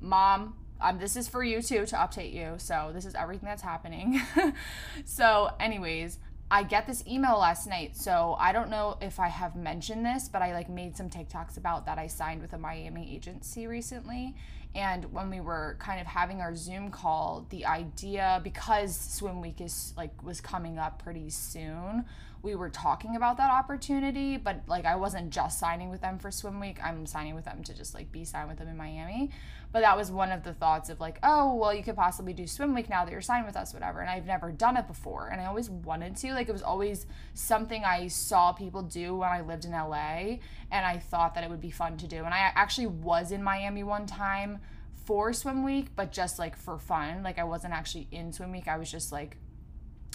mom, 0.00 0.56
um, 0.80 0.98
this 0.98 1.16
is 1.16 1.28
for 1.28 1.44
you 1.44 1.62
too 1.62 1.86
to 1.86 1.96
update 1.96 2.32
you. 2.34 2.54
So 2.58 2.90
this 2.92 3.04
is 3.06 3.14
everything 3.14 3.46
that's 3.46 3.62
happening. 3.62 4.20
so, 5.04 5.50
anyways, 5.60 6.18
I 6.54 6.62
get 6.62 6.86
this 6.86 7.02
email 7.08 7.36
last 7.40 7.66
night. 7.66 7.96
So 7.96 8.36
I 8.38 8.52
don't 8.52 8.70
know 8.70 8.96
if 9.00 9.18
I 9.18 9.26
have 9.26 9.56
mentioned 9.56 10.06
this, 10.06 10.28
but 10.28 10.40
I 10.40 10.52
like 10.52 10.68
made 10.68 10.96
some 10.96 11.10
TikToks 11.10 11.56
about 11.56 11.84
that 11.86 11.98
I 11.98 12.06
signed 12.06 12.40
with 12.40 12.52
a 12.52 12.58
Miami 12.58 13.12
agency 13.12 13.66
recently. 13.66 14.36
And 14.72 15.12
when 15.12 15.30
we 15.30 15.40
were 15.40 15.74
kind 15.80 16.00
of 16.00 16.06
having 16.06 16.40
our 16.40 16.54
Zoom 16.54 16.92
call, 16.92 17.44
the 17.50 17.66
idea 17.66 18.40
because 18.44 18.96
Swim 18.96 19.40
Week 19.40 19.60
is 19.60 19.94
like 19.96 20.22
was 20.22 20.40
coming 20.40 20.78
up 20.78 21.02
pretty 21.02 21.28
soon, 21.28 22.04
we 22.44 22.54
were 22.54 22.68
talking 22.68 23.16
about 23.16 23.38
that 23.38 23.50
opportunity, 23.50 24.36
but 24.36 24.60
like 24.66 24.84
I 24.84 24.96
wasn't 24.96 25.30
just 25.30 25.58
signing 25.58 25.88
with 25.88 26.02
them 26.02 26.18
for 26.18 26.30
Swim 26.30 26.60
Week. 26.60 26.78
I'm 26.84 27.06
signing 27.06 27.34
with 27.34 27.46
them 27.46 27.64
to 27.64 27.74
just 27.74 27.94
like 27.94 28.12
be 28.12 28.24
signed 28.24 28.48
with 28.48 28.58
them 28.58 28.68
in 28.68 28.76
Miami. 28.76 29.30
But 29.72 29.80
that 29.80 29.96
was 29.96 30.12
one 30.12 30.30
of 30.30 30.44
the 30.44 30.52
thoughts 30.52 30.90
of 30.90 31.00
like, 31.00 31.18
oh, 31.24 31.54
well, 31.54 31.74
you 31.74 31.82
could 31.82 31.96
possibly 31.96 32.32
do 32.32 32.46
Swim 32.46 32.74
Week 32.74 32.88
now 32.88 33.04
that 33.04 33.10
you're 33.10 33.20
signed 33.20 33.46
with 33.46 33.56
us, 33.56 33.72
whatever. 33.72 34.00
And 34.00 34.10
I've 34.10 34.26
never 34.26 34.52
done 34.52 34.76
it 34.76 34.86
before. 34.86 35.30
And 35.32 35.40
I 35.40 35.46
always 35.46 35.68
wanted 35.68 36.14
to. 36.18 36.32
Like, 36.32 36.48
it 36.48 36.52
was 36.52 36.62
always 36.62 37.06
something 37.32 37.82
I 37.84 38.06
saw 38.06 38.52
people 38.52 38.82
do 38.82 39.16
when 39.16 39.30
I 39.30 39.40
lived 39.40 39.64
in 39.64 39.72
LA. 39.72 40.36
And 40.70 40.86
I 40.86 40.98
thought 40.98 41.34
that 41.34 41.42
it 41.42 41.50
would 41.50 41.60
be 41.60 41.72
fun 41.72 41.96
to 41.96 42.06
do. 42.06 42.24
And 42.24 42.32
I 42.32 42.52
actually 42.54 42.86
was 42.86 43.32
in 43.32 43.42
Miami 43.42 43.82
one 43.82 44.06
time 44.06 44.60
for 45.06 45.32
Swim 45.32 45.64
Week, 45.64 45.88
but 45.96 46.12
just 46.12 46.38
like 46.38 46.56
for 46.56 46.78
fun. 46.78 47.24
Like, 47.24 47.40
I 47.40 47.44
wasn't 47.44 47.74
actually 47.74 48.06
in 48.12 48.32
Swim 48.32 48.52
Week. 48.52 48.68
I 48.68 48.76
was 48.76 48.92
just 48.92 49.10
like, 49.10 49.38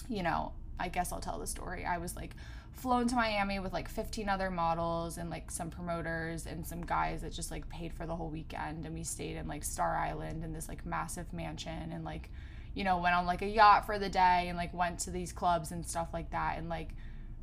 you 0.08 0.22
know, 0.22 0.52
I 0.80 0.88
guess 0.88 1.12
I'll 1.12 1.20
tell 1.20 1.38
the 1.38 1.46
story. 1.46 1.84
I 1.84 1.98
was 1.98 2.16
like, 2.16 2.34
flown 2.72 3.06
to 3.08 3.14
Miami 3.14 3.58
with 3.58 3.72
like 3.72 3.88
15 3.88 4.28
other 4.28 4.50
models 4.50 5.18
and 5.18 5.28
like 5.28 5.50
some 5.50 5.70
promoters 5.70 6.46
and 6.46 6.66
some 6.66 6.80
guys 6.80 7.20
that 7.22 7.32
just 7.32 7.50
like 7.50 7.68
paid 7.68 7.92
for 7.92 8.06
the 8.06 8.16
whole 8.16 8.30
weekend 8.30 8.86
and 8.86 8.94
we 8.94 9.04
stayed 9.04 9.36
in 9.36 9.46
like 9.46 9.62
Star 9.64 9.96
Island 9.96 10.42
in 10.42 10.52
this 10.52 10.68
like 10.68 10.86
massive 10.86 11.30
mansion 11.32 11.92
and 11.92 12.04
like 12.04 12.30
you 12.74 12.84
know 12.84 12.98
went 12.98 13.14
on 13.14 13.26
like 13.26 13.42
a 13.42 13.46
yacht 13.46 13.84
for 13.84 13.98
the 13.98 14.08
day 14.08 14.46
and 14.48 14.56
like 14.56 14.72
went 14.72 14.98
to 15.00 15.10
these 15.10 15.32
clubs 15.32 15.72
and 15.72 15.84
stuff 15.84 16.08
like 16.14 16.30
that 16.30 16.56
and 16.56 16.68
like 16.68 16.90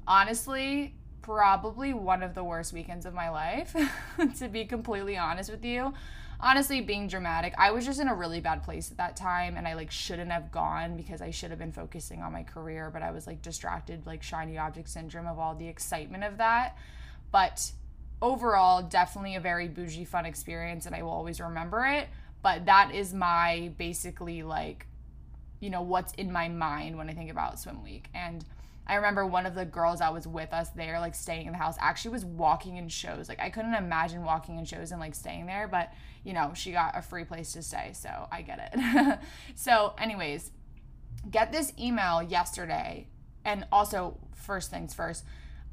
honestly 0.08 0.96
probably 1.22 1.94
one 1.94 2.24
of 2.24 2.34
the 2.34 2.44
worst 2.44 2.74
weekends 2.74 3.06
of 3.06 3.14
my 3.14 3.30
life 3.30 3.76
to 4.38 4.48
be 4.48 4.66
completely 4.66 5.18
honest 5.18 5.52
with 5.52 5.64
you 5.64 5.94
honestly 6.40 6.82
being 6.82 7.08
dramatic 7.08 7.54
i 7.58 7.72
was 7.72 7.86
just 7.86 8.00
in 8.00 8.08
a 8.08 8.16
really 8.16 8.40
bad 8.40 8.64
place 8.64 8.92
at 8.92 8.98
that 8.98 9.16
time 9.16 9.58
and 9.58 9.68
i 9.68 9.74
like 9.74 9.90
shouldn't 9.90 10.32
have 10.32 10.52
gone 10.52 10.96
because 10.96 11.22
i 11.22 11.32
should 11.32 11.50
have 11.50 11.60
been 11.60 11.72
focusing 11.72 12.22
on 12.22 12.32
my 12.32 12.44
career 12.44 12.90
but 12.92 13.02
i 13.02 13.10
was 13.12 13.26
like 13.26 13.42
distracted 13.42 14.06
like 14.06 14.24
shiny 14.24 14.58
object 14.58 14.90
syndrome 14.90 15.28
of 15.28 15.38
all 15.40 15.56
the 15.56 15.68
excitement 15.68 16.24
of 16.24 16.38
that. 16.38 16.78
But 17.32 17.72
overall 18.22 18.82
definitely 18.82 19.36
a 19.36 19.40
very 19.40 19.68
bougie 19.68 20.06
fun 20.06 20.26
experience 20.26 20.88
and 20.88 20.96
i 20.96 21.04
will 21.04 21.12
always 21.12 21.40
remember 21.40 21.86
it. 21.86 22.08
But 22.42 22.66
that 22.66 22.94
is 22.94 23.14
my 23.14 23.72
basically 23.78 24.44
like 24.44 24.88
you 25.60 25.70
know 25.70 25.82
what's 25.82 26.14
in 26.14 26.32
my 26.32 26.48
mind 26.48 26.98
when 26.98 27.10
i 27.10 27.14
think 27.14 27.30
about 27.30 27.60
swim 27.60 27.84
week. 27.84 28.08
And 28.14 28.44
I 28.88 28.96
remember 28.96 29.26
one 29.26 29.46
of 29.46 29.54
the 29.54 29.66
girls 29.66 30.00
that 30.00 30.14
was 30.14 30.26
with 30.26 30.54
us 30.54 30.70
there, 30.70 31.00
like 31.00 31.14
staying 31.14 31.46
in 31.46 31.52
the 31.52 31.58
house, 31.58 31.76
actually 31.80 32.12
was 32.12 32.26
walking 32.26 32.78
in 32.78 32.88
shows. 32.88 33.28
Like 33.28 33.42
I 33.42 33.50
couldn't 33.50 33.74
imagine 33.74 34.24
walking 34.24 34.58
in 34.58 34.66
shows 34.66 34.92
and 34.92 35.02
like 35.02 35.14
staying 35.14 35.46
there, 35.46 35.68
but 35.68 35.94
you 36.24 36.34
know, 36.34 36.54
she 36.56 36.72
got 36.72 36.98
a 36.98 37.02
free 37.02 37.26
place 37.26 37.52
to 37.54 37.62
stay, 37.62 37.92
so 37.94 38.28
I 38.32 38.42
get 38.42 38.72
it. 38.74 39.20
so, 39.56 39.94
anyways, 39.98 40.52
get 41.30 41.52
this 41.52 41.74
email 41.80 42.24
yesterday. 42.24 43.08
And 43.46 43.66
also, 43.72 44.18
first 44.36 44.72
things 44.72 44.94
first, 44.94 45.24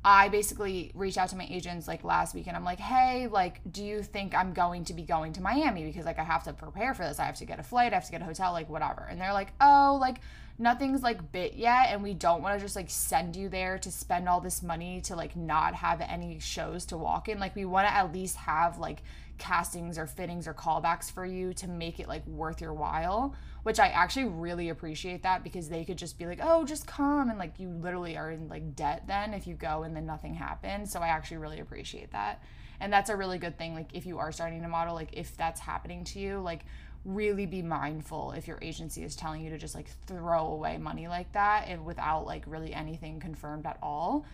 I 0.05 0.29
basically 0.29 0.93
reached 0.95 1.17
out 1.17 1.31
to 1.31 1.37
my 1.37 1.47
agents 1.49 1.89
like 1.89 2.05
last 2.05 2.35
week 2.35 2.47
and 2.47 2.57
I'm 2.57 2.65
like, 2.65 2.79
hey, 2.79 3.27
like, 3.27 3.61
do 3.73 3.83
you 3.83 4.03
think 4.03 4.35
I'm 4.35 4.53
going 4.53 4.85
to 4.87 4.93
be 4.93 5.03
going 5.03 5.33
to 5.33 5.41
Miami? 5.41 5.85
Because 5.85 6.05
like 6.05 6.19
I 6.19 6.25
have 6.25 6.45
to 6.45 6.53
prepare 6.53 6.93
for 6.93 7.05
this. 7.05 7.19
I 7.19 7.25
have 7.25 7.37
to 7.37 7.47
get 7.47 7.59
a 7.59 7.63
flight, 7.63 7.93
I 7.93 7.97
have 7.97 8.05
to 8.05 8.13
get 8.13 8.21
a 8.21 8.25
hotel, 8.25 8.53
like 8.53 8.69
whatever. 8.69 9.07
And 9.11 9.19
they're 9.19 9.33
like, 9.33 9.53
oh, 9.63 9.97
like 10.01 10.19
nothing's 10.59 11.03
like 11.03 11.33
bit 11.33 11.55
yet 11.55 11.89
and 11.89 12.03
we 12.03 12.15
don't 12.15 12.43
want 12.43 12.57
to 12.57 12.65
just 12.65 12.77
like 12.77 12.89
send 12.89 13.35
you 13.35 13.49
there 13.49 13.79
to 13.79 13.91
spend 13.91 14.29
all 14.29 14.41
this 14.41 14.63
money 14.63 15.01
to 15.01 15.17
like 15.17 15.35
not 15.35 15.75
have 15.75 16.01
any 16.01 16.39
shows 16.39 16.87
to 16.87 16.97
walk 16.97 17.29
in. 17.29 17.41
Like 17.41 17.57
we 17.57 17.65
want 17.65 17.89
to 17.89 17.93
at 17.95 18.13
least 18.13 18.37
have 18.37 18.79
like 18.79 19.03
castings 19.39 19.99
or 19.99 20.07
fittings 20.07 20.47
or 20.47 20.55
callbacks 20.55 21.11
for 21.11 21.27
you 21.27 21.53
to 21.55 21.67
make 21.67 21.99
it 21.99 22.09
like 22.09 22.25
worth 22.27 22.61
your 22.61 22.73
while 22.73 23.35
which 23.65 23.81
i 23.81 23.89
actually 23.89 24.27
really 24.27 24.69
appreciate 24.69 25.25
that 25.25 25.43
because 25.43 25.69
they 25.69 25.85
could 25.85 25.99
just 25.99 26.19
be 26.19 26.27
like 26.27 26.39
oh 26.41 26.65
just 26.65 26.87
come 26.87 27.29
and 27.29 27.39
like 27.39 27.59
you 27.59 27.69
literally 27.69 28.17
are 28.17 28.31
in 28.31 28.49
like 28.49 28.77
debt 28.77 29.03
then 29.09 29.35
if 29.35 29.47
you 29.47 29.55
go 29.55 29.83
and 29.83 29.97
then 29.97 30.07
nothing 30.07 30.35
happens. 30.35 30.93
So 30.93 31.01
i 31.01 31.09
actually 31.09 31.39
really 31.39 31.61
appreciate 31.61 32.13
that. 32.13 32.43
And 32.81 32.93
that's 32.93 33.09
a 33.11 33.17
really 33.17 33.39
good 33.39 33.57
thing 33.59 33.75
like 33.75 33.91
if 33.93 34.07
you 34.07 34.19
are 34.19 34.31
starting 34.31 34.63
to 34.63 34.69
model 34.69 34.95
like 34.95 35.11
if 35.13 35.37
that's 35.37 35.61
happening 35.61 36.05
to 36.05 36.19
you 36.19 36.39
like 36.41 36.65
really 37.05 37.47
be 37.47 37.63
mindful 37.63 38.33
if 38.33 38.49
your 38.49 38.59
agency 38.63 39.05
is 39.05 39.15
telling 39.15 39.43
you 39.43 39.51
to 39.51 39.59
just 39.59 39.75
like 39.75 39.89
throw 40.07 40.47
away 40.47 40.79
money 40.79 41.07
like 41.09 41.31
that 41.33 41.67
and 41.69 41.85
without 41.85 42.27
like 42.27 42.43
really 42.47 42.73
anything 42.73 43.21
confirmed 43.21 43.67
at 43.67 43.79
all. 43.83 44.25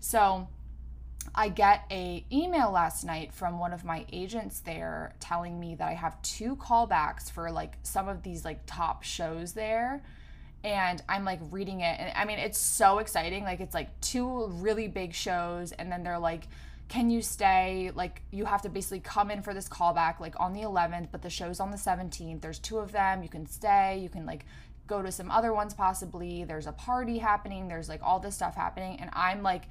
So 0.00 0.46
I 1.34 1.48
get 1.48 1.84
a 1.90 2.24
email 2.32 2.70
last 2.70 3.04
night 3.04 3.32
from 3.32 3.58
one 3.58 3.72
of 3.72 3.84
my 3.84 4.04
agents 4.12 4.60
there 4.60 5.14
telling 5.20 5.58
me 5.58 5.74
that 5.76 5.88
I 5.88 5.94
have 5.94 6.20
two 6.22 6.56
callbacks 6.56 7.30
for 7.30 7.50
like 7.50 7.74
some 7.82 8.08
of 8.08 8.22
these 8.22 8.44
like 8.44 8.60
top 8.66 9.02
shows 9.02 9.52
there. 9.52 10.02
And 10.64 11.02
I'm 11.08 11.24
like 11.24 11.40
reading 11.50 11.80
it. 11.80 11.98
And 11.98 12.12
I 12.14 12.24
mean 12.24 12.38
it's 12.38 12.58
so 12.58 12.98
exciting. 12.98 13.44
Like 13.44 13.60
it's 13.60 13.74
like 13.74 14.00
two 14.00 14.46
really 14.46 14.88
big 14.88 15.14
shows. 15.14 15.72
And 15.72 15.90
then 15.90 16.02
they're 16.02 16.18
like 16.18 16.48
can 16.88 17.10
you 17.10 17.20
stay? 17.20 17.90
Like, 17.94 18.22
you 18.30 18.46
have 18.46 18.62
to 18.62 18.68
basically 18.68 19.00
come 19.00 19.30
in 19.30 19.42
for 19.42 19.52
this 19.52 19.68
callback, 19.68 20.20
like 20.20 20.34
on 20.40 20.52
the 20.52 20.62
11th, 20.62 21.08
but 21.12 21.22
the 21.22 21.30
show's 21.30 21.60
on 21.60 21.70
the 21.70 21.76
17th. 21.76 22.40
There's 22.40 22.58
two 22.58 22.78
of 22.78 22.92
them. 22.92 23.22
You 23.22 23.28
can 23.28 23.46
stay. 23.46 23.98
You 24.02 24.08
can, 24.08 24.24
like, 24.24 24.46
go 24.86 25.02
to 25.02 25.12
some 25.12 25.30
other 25.30 25.52
ones 25.52 25.74
possibly. 25.74 26.44
There's 26.44 26.66
a 26.66 26.72
party 26.72 27.18
happening. 27.18 27.68
There's, 27.68 27.88
like, 27.88 28.00
all 28.02 28.20
this 28.20 28.34
stuff 28.34 28.54
happening. 28.54 28.98
And 29.00 29.10
I'm, 29.12 29.42
like, 29.42 29.64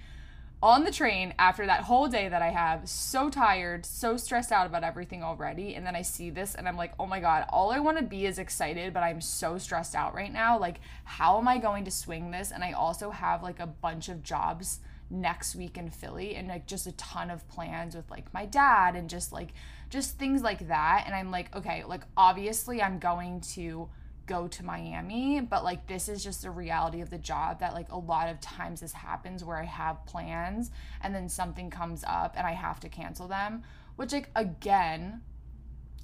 on 0.61 0.83
the 0.83 0.91
train 0.91 1.33
after 1.37 1.65
that 1.67 1.83
whole 1.83 2.07
day 2.07 2.29
that 2.29 2.41
I 2.41 2.49
have, 2.49 2.89
so 2.89 3.29
tired, 3.29 3.85
so 3.85 4.17
stressed 4.17 4.51
out 4.51 4.65
about 4.65 4.83
everything 4.83 5.23
already. 5.23 5.75
And 5.75 5.85
then 5.85 5.95
I 5.95 6.01
see 6.01 6.31
this 6.31 6.55
and 6.55 6.67
I'm 6.67 6.77
like, 6.77 6.93
oh 6.99 7.05
my 7.05 7.19
God, 7.19 7.45
all 7.49 7.71
I 7.71 7.79
want 7.79 7.99
to 7.99 8.03
be 8.03 8.25
is 8.25 8.39
excited, 8.39 8.91
but 8.91 9.03
I'm 9.03 9.21
so 9.21 9.59
stressed 9.59 9.93
out 9.93 10.15
right 10.15 10.33
now. 10.33 10.57
Like, 10.57 10.79
how 11.03 11.37
am 11.37 11.47
I 11.47 11.59
going 11.59 11.85
to 11.85 11.91
swing 11.91 12.31
this? 12.31 12.51
And 12.51 12.63
I 12.63 12.71
also 12.71 13.11
have 13.11 13.43
like 13.43 13.59
a 13.59 13.67
bunch 13.67 14.09
of 14.09 14.23
jobs 14.23 14.79
next 15.09 15.55
week 15.55 15.77
in 15.77 15.89
Philly 15.89 16.35
and 16.35 16.47
like 16.47 16.67
just 16.67 16.87
a 16.87 16.91
ton 16.93 17.29
of 17.29 17.47
plans 17.47 17.95
with 17.95 18.09
like 18.11 18.33
my 18.33 18.45
dad 18.45 18.95
and 18.95 19.09
just 19.09 19.31
like 19.31 19.53
just 19.89 20.17
things 20.17 20.41
like 20.41 20.67
that. 20.67 21.03
And 21.05 21.15
I'm 21.15 21.31
like 21.31 21.55
okay 21.55 21.83
like 21.85 22.03
obviously 22.15 22.81
I'm 22.81 22.99
going 22.99 23.41
to 23.55 23.89
go 24.27 24.47
to 24.47 24.63
Miami 24.63 25.39
but 25.39 25.63
like 25.63 25.87
this 25.87 26.09
is 26.09 26.23
just 26.23 26.45
a 26.45 26.51
reality 26.51 27.01
of 27.01 27.09
the 27.09 27.17
job 27.17 27.61
that 27.61 27.73
like 27.73 27.89
a 27.91 27.97
lot 27.97 28.27
of 28.27 28.39
times 28.41 28.81
this 28.81 28.91
happens 28.91 29.43
where 29.43 29.57
I 29.57 29.63
have 29.63 30.05
plans 30.05 30.69
and 31.01 31.15
then 31.15 31.29
something 31.29 31.69
comes 31.69 32.03
up 32.05 32.35
and 32.37 32.45
I 32.45 32.51
have 32.51 32.79
to 32.81 32.89
cancel 32.89 33.27
them 33.27 33.63
which 33.95 34.11
like 34.11 34.29
again 34.35 35.21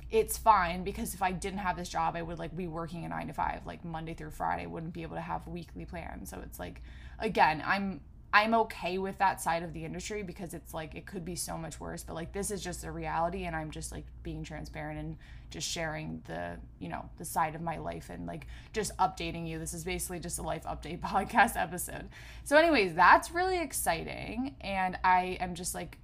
it's 0.09 0.37
fine 0.37 0.83
because 0.83 1.13
if 1.13 1.21
I 1.21 1.31
didn't 1.31 1.59
have 1.59 1.75
this 1.75 1.89
job 1.89 2.15
I 2.15 2.21
would 2.21 2.39
like 2.39 2.55
be 2.55 2.67
working 2.67 3.03
a 3.03 3.09
9 3.09 3.27
to 3.27 3.33
5 3.33 3.65
like 3.65 3.83
Monday 3.83 4.13
through 4.13 4.31
Friday 4.31 4.67
wouldn't 4.67 4.93
be 4.93 5.01
able 5.03 5.15
to 5.17 5.21
have 5.21 5.45
weekly 5.45 5.85
plans. 5.85 6.29
So 6.29 6.39
it's 6.45 6.59
like 6.59 6.81
again 7.19 7.61
I'm 7.65 7.99
I'm 8.35 8.55
okay 8.55 8.97
with 8.97 9.19
that 9.19 9.39
side 9.39 9.61
of 9.61 9.73
the 9.73 9.85
industry 9.85 10.23
because 10.23 10.55
it's 10.55 10.73
like 10.73 10.95
it 10.95 11.05
could 11.05 11.23
be 11.23 11.35
so 11.35 11.55
much 11.55 11.79
worse, 11.79 12.03
but 12.03 12.15
like 12.15 12.33
this 12.33 12.49
is 12.49 12.63
just 12.63 12.83
a 12.83 12.91
reality 12.91 13.43
and 13.43 13.55
I'm 13.55 13.69
just 13.69 13.91
like 13.91 14.05
being 14.23 14.43
transparent 14.43 14.99
and 14.99 15.17
just 15.51 15.69
sharing 15.69 16.23
the, 16.25 16.57
you 16.79 16.89
know, 16.89 17.07
the 17.19 17.25
side 17.25 17.53
of 17.53 17.61
my 17.61 17.77
life 17.77 18.09
and 18.09 18.25
like 18.25 18.47
just 18.73 18.97
updating 18.97 19.47
you. 19.47 19.59
This 19.59 19.75
is 19.75 19.83
basically 19.83 20.19
just 20.19 20.39
a 20.39 20.41
life 20.41 20.63
update 20.63 20.99
podcast 21.01 21.55
episode. 21.55 22.09
So 22.43 22.57
anyways, 22.57 22.95
that's 22.95 23.29
really 23.29 23.61
exciting 23.61 24.55
and 24.61 24.97
I 25.03 25.37
am 25.39 25.53
just 25.53 25.75
like 25.75 25.99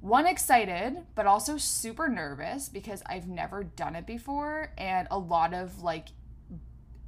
one 0.00 0.26
excited 0.26 1.06
but 1.14 1.26
also 1.26 1.56
super 1.56 2.08
nervous 2.08 2.68
because 2.68 3.00
I've 3.06 3.28
never 3.28 3.62
done 3.62 3.94
it 3.94 4.08
before 4.08 4.72
and 4.76 5.06
a 5.12 5.18
lot 5.18 5.54
of 5.54 5.82
like 5.82 6.08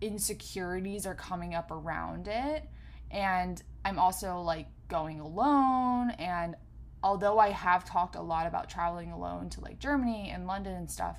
insecurities 0.01 1.05
are 1.05 1.17
coming 1.17 1.53
up 1.53 1.73
around 1.73 2.29
it 2.29 2.63
and 3.11 3.63
I'm 3.85 3.99
also 3.99 4.41
like 4.41 4.67
going 4.89 5.21
alone. 5.21 6.11
And 6.11 6.57
although 7.03 7.39
I 7.39 7.51
have 7.51 7.85
talked 7.85 8.17
a 8.17 8.23
lot 8.23 8.47
about 8.47 8.69
traveling 8.69 9.13
alone 9.13 9.51
to 9.51 9.61
like 9.61 9.79
Germany 9.79 10.31
and 10.33 10.47
London 10.47 10.75
and 10.75 10.91
stuff, 10.91 11.19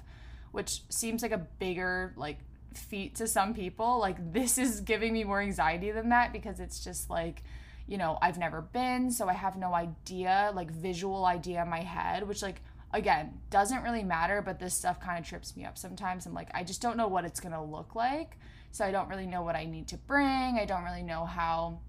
which 0.51 0.81
seems 0.89 1.21
like 1.21 1.31
a 1.31 1.37
bigger 1.37 2.13
like 2.15 2.39
feat 2.73 3.15
to 3.15 3.27
some 3.27 3.53
people, 3.53 3.99
like 3.99 4.33
this 4.33 4.57
is 4.57 4.81
giving 4.81 5.13
me 5.13 5.23
more 5.23 5.41
anxiety 5.41 5.91
than 5.91 6.09
that 6.09 6.33
because 6.33 6.59
it's 6.59 6.83
just 6.83 7.09
like, 7.09 7.43
you 7.87 7.97
know, 7.97 8.17
I've 8.21 8.37
never 8.37 8.61
been, 8.61 9.11
so 9.11 9.29
I 9.29 9.33
have 9.33 9.57
no 9.57 9.73
idea, 9.73 10.51
like 10.53 10.69
visual 10.69 11.25
idea 11.25 11.61
in 11.61 11.69
my 11.69 11.81
head, 11.81 12.27
which 12.27 12.41
like 12.41 12.61
again, 12.93 13.39
doesn't 13.49 13.83
really 13.83 14.03
matter, 14.03 14.41
but 14.41 14.59
this 14.59 14.73
stuff 14.73 14.99
kind 14.99 15.19
of 15.19 15.25
trips 15.25 15.55
me 15.55 15.65
up 15.65 15.77
sometimes. 15.77 16.25
I'm 16.25 16.33
like, 16.33 16.49
I 16.53 16.63
just 16.63 16.81
don't 16.81 16.97
know 16.97 17.07
what 17.07 17.25
it's 17.25 17.39
going 17.39 17.53
to 17.53 17.61
look 17.61 17.95
like. 17.95 18.37
So 18.71 18.85
I 18.85 18.91
don't 18.91 19.09
really 19.09 19.25
know 19.25 19.41
what 19.41 19.55
I 19.55 19.65
need 19.65 19.87
to 19.89 19.97
bring. 19.97 20.57
I 20.59 20.65
don't 20.65 20.83
really 20.83 21.03
know 21.03 21.25
how, 21.25 21.79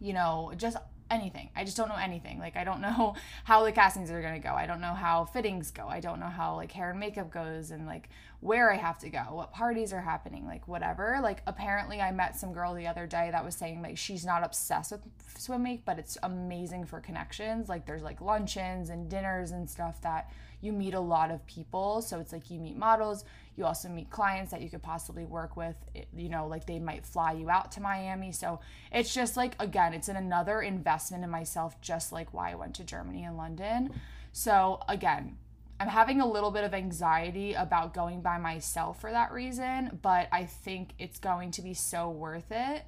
you 0.00 0.12
know, 0.12 0.52
just 0.56 0.76
anything. 1.10 1.50
I 1.54 1.64
just 1.64 1.76
don't 1.76 1.88
know 1.88 1.96
anything. 1.96 2.38
Like 2.38 2.56
I 2.56 2.64
don't 2.64 2.80
know 2.82 3.14
how 3.44 3.64
the 3.64 3.72
castings 3.72 4.10
are 4.10 4.20
going 4.20 4.34
to 4.34 4.46
go. 4.46 4.54
I 4.54 4.66
don't 4.66 4.80
know 4.80 4.94
how 4.94 5.24
fittings 5.24 5.70
go. 5.70 5.86
I 5.86 6.00
don't 6.00 6.20
know 6.20 6.26
how 6.26 6.56
like 6.56 6.72
hair 6.72 6.90
and 6.90 7.00
makeup 7.00 7.30
goes 7.30 7.70
and 7.70 7.86
like 7.86 8.08
where 8.40 8.70
I 8.70 8.76
have 8.76 8.98
to 8.98 9.08
go, 9.08 9.20
what 9.30 9.52
parties 9.52 9.92
are 9.92 10.02
happening, 10.02 10.46
like 10.46 10.68
whatever. 10.68 11.18
Like 11.22 11.42
apparently 11.46 12.00
I 12.00 12.12
met 12.12 12.36
some 12.36 12.52
girl 12.52 12.74
the 12.74 12.86
other 12.86 13.06
day 13.06 13.30
that 13.32 13.44
was 13.44 13.54
saying 13.54 13.80
like 13.80 13.96
she's 13.96 14.24
not 14.24 14.44
obsessed 14.44 14.92
with 14.92 15.00
swim 15.38 15.64
week, 15.64 15.82
but 15.84 15.98
it's 15.98 16.18
amazing 16.22 16.84
for 16.84 17.00
connections. 17.00 17.68
Like 17.68 17.86
there's 17.86 18.02
like 18.02 18.20
luncheons 18.20 18.90
and 18.90 19.08
dinners 19.08 19.50
and 19.50 19.68
stuff 19.68 20.00
that 20.02 20.30
you 20.60 20.72
meet 20.72 20.94
a 20.94 21.00
lot 21.00 21.30
of 21.30 21.46
people. 21.46 22.02
So 22.02 22.20
it's 22.20 22.32
like 22.32 22.50
you 22.50 22.58
meet 22.58 22.76
models, 22.76 23.24
you 23.56 23.64
also 23.64 23.88
meet 23.88 24.10
clients 24.10 24.50
that 24.50 24.62
you 24.62 24.68
could 24.68 24.82
possibly 24.82 25.24
work 25.24 25.56
with. 25.56 25.76
You 26.16 26.28
know, 26.28 26.46
like 26.46 26.66
they 26.66 26.78
might 26.78 27.06
fly 27.06 27.32
you 27.32 27.50
out 27.50 27.72
to 27.72 27.80
Miami. 27.80 28.32
So 28.32 28.60
it's 28.92 29.14
just 29.14 29.36
like, 29.36 29.54
again, 29.60 29.94
it's 29.94 30.08
an 30.08 30.16
another 30.16 30.60
investment 30.60 31.24
in 31.24 31.30
myself, 31.30 31.80
just 31.80 32.12
like 32.12 32.32
why 32.34 32.52
I 32.52 32.54
went 32.54 32.74
to 32.76 32.84
Germany 32.84 33.24
and 33.24 33.36
London. 33.36 33.90
So 34.32 34.80
again, 34.88 35.36
I'm 35.78 35.88
having 35.88 36.20
a 36.20 36.26
little 36.26 36.50
bit 36.50 36.64
of 36.64 36.74
anxiety 36.74 37.54
about 37.54 37.94
going 37.94 38.20
by 38.20 38.38
myself 38.38 39.00
for 39.00 39.10
that 39.10 39.32
reason, 39.32 39.98
but 40.02 40.28
I 40.32 40.44
think 40.44 40.90
it's 40.98 41.18
going 41.18 41.50
to 41.52 41.62
be 41.62 41.74
so 41.74 42.10
worth 42.10 42.50
it 42.50 42.84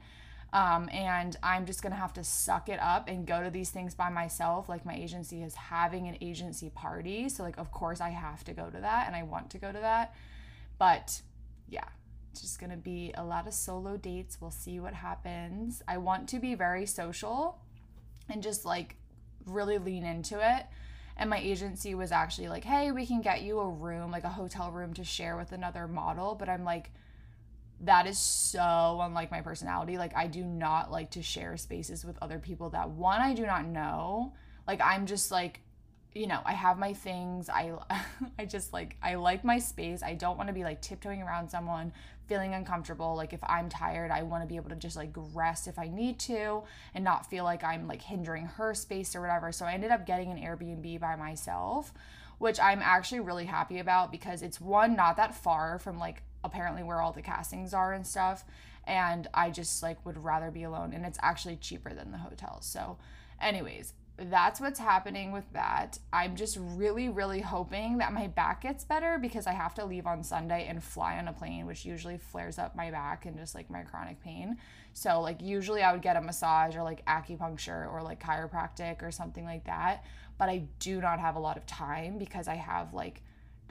um, 0.52 0.88
and 0.92 1.36
I'm 1.42 1.66
just 1.66 1.82
gonna 1.82 1.96
have 1.96 2.14
to 2.14 2.24
suck 2.24 2.68
it 2.68 2.80
up 2.80 3.08
and 3.08 3.26
go 3.26 3.42
to 3.42 3.50
these 3.50 3.70
things 3.70 3.94
by 3.94 4.08
myself. 4.08 4.68
Like 4.68 4.86
my 4.86 4.94
agency 4.94 5.42
is 5.42 5.54
having 5.54 6.08
an 6.08 6.16
agency 6.20 6.70
party. 6.70 7.28
So, 7.28 7.42
like, 7.42 7.58
of 7.58 7.70
course, 7.72 8.00
I 8.00 8.10
have 8.10 8.44
to 8.44 8.52
go 8.52 8.70
to 8.70 8.80
that 8.80 9.06
and 9.06 9.16
I 9.16 9.22
want 9.22 9.50
to 9.50 9.58
go 9.58 9.72
to 9.72 9.78
that. 9.80 10.14
But 10.78 11.22
yeah, 11.68 11.88
it's 12.32 12.42
just 12.42 12.60
gonna 12.60 12.76
be 12.76 13.12
a 13.16 13.24
lot 13.24 13.46
of 13.46 13.54
solo 13.54 13.96
dates. 13.96 14.38
We'll 14.40 14.50
see 14.50 14.80
what 14.80 14.94
happens. 14.94 15.82
I 15.88 15.98
want 15.98 16.28
to 16.30 16.38
be 16.38 16.54
very 16.54 16.86
social 16.86 17.58
and 18.28 18.42
just 18.42 18.64
like 18.64 18.96
really 19.46 19.78
lean 19.78 20.04
into 20.04 20.38
it. 20.40 20.66
And 21.16 21.30
my 21.30 21.38
agency 21.38 21.94
was 21.94 22.12
actually 22.12 22.48
like, 22.48 22.64
hey, 22.64 22.92
we 22.92 23.06
can 23.06 23.22
get 23.22 23.42
you 23.42 23.58
a 23.60 23.68
room, 23.68 24.10
like 24.10 24.24
a 24.24 24.28
hotel 24.28 24.70
room 24.70 24.92
to 24.94 25.04
share 25.04 25.36
with 25.36 25.52
another 25.52 25.88
model. 25.88 26.34
But 26.34 26.50
I'm 26.50 26.64
like, 26.64 26.90
that 27.80 28.06
is 28.06 28.18
so 28.18 28.98
unlike 29.00 29.30
my 29.30 29.40
personality. 29.40 29.96
Like, 29.96 30.14
I 30.14 30.26
do 30.26 30.44
not 30.44 30.90
like 30.90 31.12
to 31.12 31.22
share 31.22 31.56
spaces 31.56 32.04
with 32.04 32.18
other 32.20 32.38
people 32.38 32.70
that 32.70 32.90
one, 32.90 33.20
I 33.20 33.32
do 33.32 33.46
not 33.46 33.66
know. 33.66 34.34
Like, 34.66 34.80
I'm 34.82 35.06
just 35.06 35.30
like, 35.30 35.60
you 36.16 36.26
know, 36.26 36.40
I 36.44 36.54
have 36.54 36.78
my 36.78 36.92
things. 36.92 37.48
I, 37.48 37.72
I 38.38 38.44
just 38.46 38.72
like, 38.72 38.96
I 39.02 39.16
like 39.16 39.44
my 39.44 39.58
space. 39.58 40.02
I 40.02 40.14
don't 40.14 40.36
want 40.36 40.48
to 40.48 40.54
be 40.54 40.64
like 40.64 40.80
tiptoeing 40.80 41.22
around 41.22 41.50
someone, 41.50 41.92
feeling 42.26 42.54
uncomfortable. 42.54 43.14
Like, 43.14 43.32
if 43.32 43.44
I'm 43.44 43.68
tired, 43.68 44.10
I 44.10 44.22
want 44.22 44.42
to 44.42 44.48
be 44.48 44.56
able 44.56 44.70
to 44.70 44.76
just 44.76 44.96
like 44.96 45.10
rest 45.34 45.68
if 45.68 45.78
I 45.78 45.88
need 45.88 46.18
to 46.20 46.62
and 46.94 47.04
not 47.04 47.28
feel 47.28 47.44
like 47.44 47.62
I'm 47.62 47.86
like 47.86 48.02
hindering 48.02 48.46
her 48.46 48.74
space 48.74 49.14
or 49.14 49.20
whatever. 49.20 49.52
So 49.52 49.66
I 49.66 49.72
ended 49.72 49.90
up 49.90 50.06
getting 50.06 50.30
an 50.30 50.38
Airbnb 50.38 51.00
by 51.00 51.16
myself, 51.16 51.92
which 52.38 52.58
I'm 52.58 52.80
actually 52.82 53.20
really 53.20 53.46
happy 53.46 53.78
about 53.78 54.10
because 54.10 54.42
it's 54.42 54.60
one, 54.60 54.96
not 54.96 55.16
that 55.18 55.34
far 55.34 55.78
from 55.78 55.98
like 55.98 56.22
apparently 56.42 56.82
where 56.82 57.00
all 57.00 57.12
the 57.12 57.22
castings 57.22 57.74
are 57.74 57.92
and 57.92 58.06
stuff 58.06 58.44
and 58.86 59.26
I 59.34 59.50
just 59.50 59.82
like 59.82 60.04
would 60.06 60.22
rather 60.22 60.50
be 60.50 60.62
alone 60.62 60.92
and 60.92 61.04
it's 61.04 61.18
actually 61.20 61.56
cheaper 61.56 61.92
than 61.92 62.12
the 62.12 62.18
hotels. 62.18 62.66
So 62.66 62.98
anyways, 63.40 63.92
that's 64.18 64.60
what's 64.60 64.78
happening 64.78 65.30
with 65.32 65.44
that. 65.52 65.98
I'm 66.12 66.36
just 66.36 66.56
really 66.60 67.08
really 67.08 67.40
hoping 67.40 67.98
that 67.98 68.12
my 68.12 68.28
back 68.28 68.62
gets 68.62 68.84
better 68.84 69.18
because 69.20 69.46
I 69.46 69.52
have 69.52 69.74
to 69.74 69.84
leave 69.84 70.06
on 70.06 70.22
Sunday 70.22 70.66
and 70.68 70.82
fly 70.82 71.18
on 71.18 71.28
a 71.28 71.32
plane 71.32 71.66
which 71.66 71.84
usually 71.84 72.16
flares 72.16 72.58
up 72.58 72.74
my 72.74 72.90
back 72.90 73.26
and 73.26 73.36
just 73.36 73.54
like 73.54 73.70
my 73.70 73.82
chronic 73.82 74.22
pain. 74.22 74.56
So 74.94 75.20
like 75.20 75.42
usually 75.42 75.82
I 75.82 75.92
would 75.92 76.02
get 76.02 76.16
a 76.16 76.22
massage 76.22 76.76
or 76.76 76.82
like 76.82 77.04
acupuncture 77.06 77.92
or 77.92 78.02
like 78.02 78.22
chiropractic 78.22 79.02
or 79.02 79.10
something 79.10 79.44
like 79.44 79.64
that, 79.64 80.04
but 80.38 80.48
I 80.48 80.64
do 80.78 81.00
not 81.00 81.20
have 81.20 81.36
a 81.36 81.40
lot 81.40 81.56
of 81.56 81.66
time 81.66 82.18
because 82.18 82.48
I 82.48 82.54
have 82.54 82.94
like 82.94 83.22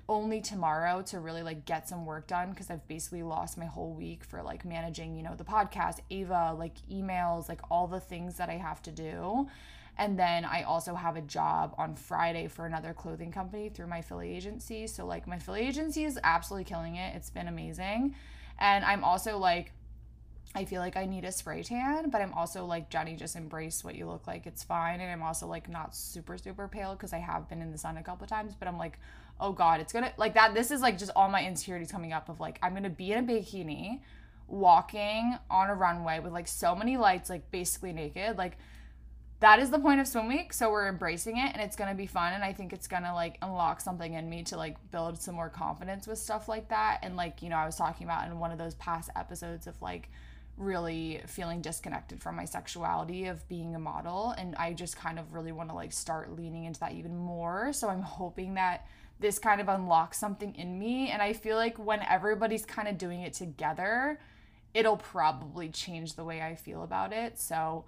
only 0.08 0.40
tomorrow 0.40 1.02
to 1.02 1.20
really 1.20 1.42
like 1.42 1.66
get 1.66 1.90
some 1.90 2.06
work 2.06 2.28
done 2.28 2.52
because 2.52 2.70
I've 2.70 2.88
basically 2.88 3.24
lost 3.24 3.58
my 3.58 3.66
whole 3.66 3.94
week 3.94 4.24
for 4.24 4.44
like 4.44 4.64
managing, 4.64 5.16
you 5.16 5.24
know, 5.24 5.36
the 5.36 5.44
podcast, 5.44 6.00
Ava, 6.12 6.56
like 6.58 6.76
emails, 6.92 7.50
like 7.50 7.62
all 7.72 7.88
the 7.88 8.00
things 8.00 8.38
that 8.38 8.50
I 8.50 8.58
have 8.58 8.82
to 8.84 8.92
do. 8.92 9.48
And 9.98 10.20
then 10.20 10.44
I 10.44 10.64
also 10.64 10.96
have 10.96 11.16
a 11.16 11.22
job 11.22 11.74
on 11.78 11.96
Friday 11.96 12.48
for 12.48 12.66
another 12.66 12.94
clothing 12.94 13.32
company 13.32 13.70
through 13.70 13.88
my 13.88 14.02
Philly 14.02 14.36
agency. 14.36 14.88
So 14.88 15.06
like 15.06 15.28
my 15.28 15.40
Philly 15.40 15.62
agency 15.62 16.04
is 16.04 16.20
absolutely 16.24 16.66
killing 16.66 16.96
it. 16.96 17.16
It's 17.16 17.30
been 17.30 17.48
amazing. 17.48 18.16
And 18.60 18.84
I'm 18.84 19.04
also 19.04 19.38
like 19.38 19.72
I 20.56 20.64
feel 20.64 20.80
like 20.80 20.96
I 20.96 21.06
need 21.06 21.26
a 21.26 21.34
spray 21.34 21.64
tan, 21.64 22.10
but 22.10 22.22
I'm 22.22 22.32
also 22.32 22.66
like, 22.66 22.90
Jenny, 22.90 23.18
just 23.18 23.36
embrace 23.36 23.84
what 23.84 23.96
you 23.96 24.06
look 24.06 24.26
like. 24.26 24.48
It's 24.48 24.64
fine. 24.64 25.02
And 25.02 25.12
I'm 25.12 25.22
also 25.22 25.48
like 25.48 25.70
not 25.70 25.94
super, 25.94 26.38
super 26.38 26.70
pale 26.70 26.94
because 26.94 27.12
I 27.12 27.18
have 27.18 27.50
been 27.50 27.62
in 27.62 27.74
the 27.74 27.78
sun 27.78 27.98
a 27.98 28.04
couple 28.04 28.26
times, 28.26 28.56
but 28.58 28.70
I'm 28.70 28.78
like, 28.78 28.98
oh 29.42 29.52
God, 29.52 29.82
it's 29.82 29.92
gonna 29.92 30.14
like 30.16 30.34
that. 30.36 30.54
This 30.54 30.72
is 30.72 30.80
like 30.80 30.98
just 30.98 31.12
all 31.14 31.30
my 31.30 31.46
insecurities 31.46 31.92
coming 31.92 32.14
up 32.14 32.30
of 32.30 32.40
like, 32.40 32.58
I'm 32.64 32.74
gonna 32.74 32.90
be 32.90 33.12
in 33.12 33.20
a 33.20 33.28
bikini 33.28 34.00
walking 34.48 35.38
on 35.50 35.70
a 35.70 35.76
runway 35.76 36.20
with 36.20 36.32
like 36.32 36.48
so 36.48 36.74
many 36.74 36.96
lights, 36.96 37.30
like 37.30 37.52
basically 37.52 37.92
naked. 37.92 38.38
Like, 38.38 38.58
that 39.42 39.60
is 39.60 39.70
the 39.70 39.80
point 39.80 40.00
of 40.00 40.08
swim 40.08 40.28
week 40.28 40.54
so 40.54 40.70
we're 40.72 40.88
embracing 40.88 41.38
it 41.38 41.52
and 41.54 41.62
it's 41.62 41.76
going 41.76 41.90
to 41.90 41.96
be 41.96 42.08
fun 42.08 42.34
and 42.34 42.44
i 42.44 42.54
think 42.54 42.72
it's 42.74 42.88
going 42.88 43.04
to 43.04 43.14
like 43.14 43.38
unlock 43.42 43.82
something 43.82 44.14
in 44.14 44.30
me 44.30 44.44
to 44.44 44.58
like 44.58 44.76
build 44.92 45.22
some 45.22 45.36
more 45.36 45.50
confidence 45.50 46.08
with 46.08 46.18
stuff 46.18 46.48
like 46.48 46.70
that 46.70 47.00
and 47.04 47.16
like 47.16 47.42
you 47.42 47.50
know 47.50 47.58
i 47.58 47.66
was 47.66 47.76
talking 47.76 48.06
about 48.06 48.28
in 48.28 48.40
one 48.40 48.52
of 48.52 48.58
those 48.58 48.76
past 48.76 49.10
episodes 49.16 49.68
of 49.68 49.80
like 49.82 50.10
really 50.58 51.22
feeling 51.28 51.62
disconnected 51.62 52.22
from 52.22 52.36
my 52.36 52.46
sexuality 52.46 53.26
of 53.26 53.48
being 53.50 53.76
a 53.76 53.80
model 53.80 54.34
and 54.38 54.56
I 54.56 54.74
just 54.74 54.96
kind 54.96 55.20
of 55.20 55.34
really 55.34 55.52
want 55.52 55.70
to 55.70 55.76
like 55.76 55.92
start 55.92 56.34
leaning 56.36 56.66
into 56.66 56.80
that 56.80 56.94
even 56.94 57.18
more. 57.18 57.74
So 57.74 57.90
I'm 57.90 58.02
hoping 58.02 58.54
that 58.54 58.88
this 59.20 59.38
kind 59.38 59.60
of 59.60 59.68
unlocks 59.68 60.18
something 60.18 60.56
in 60.56 60.80
me 60.80 61.10
and 61.10 61.22
I 61.22 61.34
feel 61.34 61.58
like 61.58 61.78
when 61.78 62.02
everybody's 62.02 62.66
kind 62.66 62.88
of 62.88 62.98
doing 62.98 63.22
it 63.22 63.34
together, 63.34 64.20
it'll 64.74 64.98
probably 64.98 65.70
change 65.70 66.16
the 66.16 66.24
way 66.24 66.42
I 66.42 66.56
feel 66.56 66.84
about 66.84 67.12
it. 67.12 67.38
So 67.38 67.86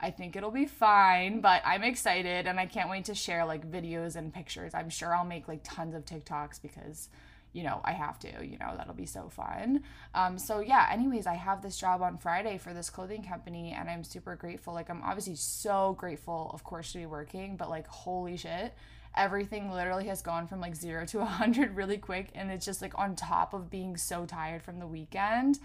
I 0.00 0.10
think 0.10 0.34
it'll 0.34 0.50
be 0.50 0.66
fine, 0.66 1.40
but 1.40 1.62
I'm 1.64 1.82
excited 1.82 2.46
and 2.46 2.58
I 2.58 2.66
can't 2.66 2.88
wait 2.88 3.04
to 3.06 3.14
share 3.14 3.44
like 3.44 3.70
videos 3.70 4.16
and 4.16 4.32
pictures. 4.32 4.74
I'm 4.74 4.88
sure 4.88 5.14
I'll 5.14 5.24
make 5.24 5.46
like 5.46 5.60
tons 5.62 5.94
of 5.94 6.04
TikToks 6.06 6.62
because 6.62 7.10
you 7.52 7.64
know, 7.64 7.80
I 7.84 7.92
have 7.92 8.18
to, 8.20 8.28
you 8.46 8.58
know, 8.58 8.74
that'll 8.76 8.94
be 8.94 9.06
so 9.06 9.28
fun. 9.28 9.82
Um, 10.14 10.38
so 10.38 10.60
yeah, 10.60 10.88
anyways, 10.90 11.26
I 11.26 11.34
have 11.34 11.62
this 11.62 11.78
job 11.78 12.00
on 12.00 12.16
Friday 12.16 12.58
for 12.58 12.72
this 12.72 12.90
clothing 12.90 13.24
company 13.24 13.74
and 13.76 13.90
I'm 13.90 14.04
super 14.04 14.36
grateful. 14.36 14.72
Like, 14.72 14.88
I'm 14.88 15.02
obviously 15.02 15.34
so 15.34 15.96
grateful, 15.98 16.50
of 16.54 16.62
course, 16.62 16.92
to 16.92 16.98
be 16.98 17.06
working, 17.06 17.56
but 17.56 17.68
like, 17.68 17.88
holy 17.88 18.36
shit, 18.36 18.72
everything 19.16 19.72
literally 19.72 20.06
has 20.06 20.22
gone 20.22 20.46
from 20.46 20.60
like 20.60 20.76
zero 20.76 21.04
to 21.06 21.18
a 21.18 21.22
100 21.22 21.74
really 21.76 21.98
quick. 21.98 22.30
And 22.34 22.50
it's 22.50 22.64
just 22.64 22.82
like 22.82 22.96
on 22.96 23.16
top 23.16 23.52
of 23.52 23.68
being 23.68 23.96
so 23.96 24.26
tired 24.26 24.62
from 24.62 24.78
the 24.78 24.86
weekend, 24.86 25.58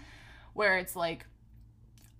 where 0.54 0.78
it's 0.78 0.96
like, 0.96 1.26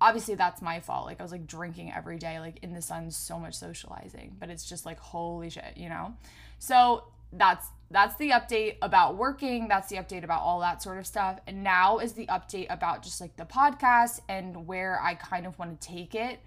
obviously 0.01 0.35
that's 0.35 0.63
my 0.63 0.81
fault. 0.81 1.07
Like, 1.07 1.21
I 1.21 1.23
was 1.23 1.33
like 1.33 1.47
drinking 1.47 1.93
every 1.93 2.19
day, 2.19 2.39
like 2.41 2.59
in 2.63 2.73
the 2.73 2.83
sun, 2.83 3.11
so 3.11 3.39
much 3.39 3.55
socializing, 3.55 4.37
but 4.39 4.51
it's 4.51 4.69
just 4.69 4.87
like, 4.87 4.99
holy 4.99 5.51
shit, 5.51 5.75
you 5.77 5.89
know? 5.89 6.15
So 6.59 7.05
that's 7.33 7.67
that's 7.91 8.17
the 8.17 8.31
update 8.31 8.77
about 8.83 9.17
working 9.17 9.69
that's 9.69 9.89
the 9.89 9.97
update 9.97 10.25
about 10.25 10.41
all 10.43 10.61
that 10.61 10.83
sort 10.83 10.99
of 10.99 11.07
stuff 11.07 11.39
and 11.47 11.63
now 11.63 11.99
is 11.99 12.13
the 12.13 12.27
update 12.27 12.67
about 12.71 13.03
just 13.03 13.21
like 13.21 13.37
the 13.37 13.45
podcast 13.45 14.21
and 14.29 14.67
where 14.67 15.01
i 15.03 15.15
kind 15.15 15.47
of 15.47 15.59
want 15.59 15.81
to 15.81 15.89
take 15.89 16.15
it 16.15 16.39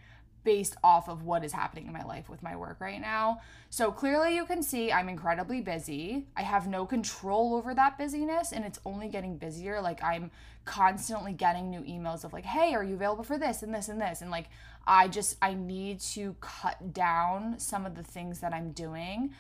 based 0.43 0.75
off 0.83 1.09
of 1.09 1.23
what 1.23 1.43
is 1.43 1.51
happening 1.51 1.87
in 1.87 1.93
my 1.93 2.03
life 2.03 2.29
with 2.29 2.41
my 2.41 2.55
work 2.55 2.77
right 2.79 3.01
now. 3.01 3.41
So 3.69 3.91
clearly 3.91 4.35
you 4.35 4.45
can 4.45 4.63
see 4.63 4.91
i'm 4.91 5.09
incredibly 5.09 5.61
busy. 5.61 6.27
I 6.35 6.43
have 6.43 6.67
no 6.67 6.85
control 6.85 7.55
over 7.55 7.73
that 7.73 7.97
busyness 7.97 8.51
and 8.51 8.65
it's 8.65 8.79
only 8.85 9.09
getting 9.09 9.37
busier. 9.37 9.81
Like 9.81 10.03
i'm 10.03 10.31
constantly 10.65 11.33
getting 11.33 11.69
new 11.69 11.81
emails 11.81 12.23
of 12.23 12.33
like 12.33 12.45
hey 12.45 12.73
are 12.73 12.83
you 12.83 12.95
available 12.95 13.23
for 13.23 13.37
this 13.37 13.63
and 13.63 13.73
this 13.73 13.89
and 13.89 14.01
this? 14.01 14.21
And 14.21 14.31
like 14.31 14.47
i 14.87 15.07
just 15.07 15.37
i 15.41 15.53
need 15.53 15.99
to 15.99 16.35
cut 16.39 16.93
down 16.93 17.59
some 17.59 17.85
of 17.85 17.95
the 17.95 18.03
things 18.03 18.39
that 18.39 18.53
i'm 18.53 18.71
doing. 18.71 19.33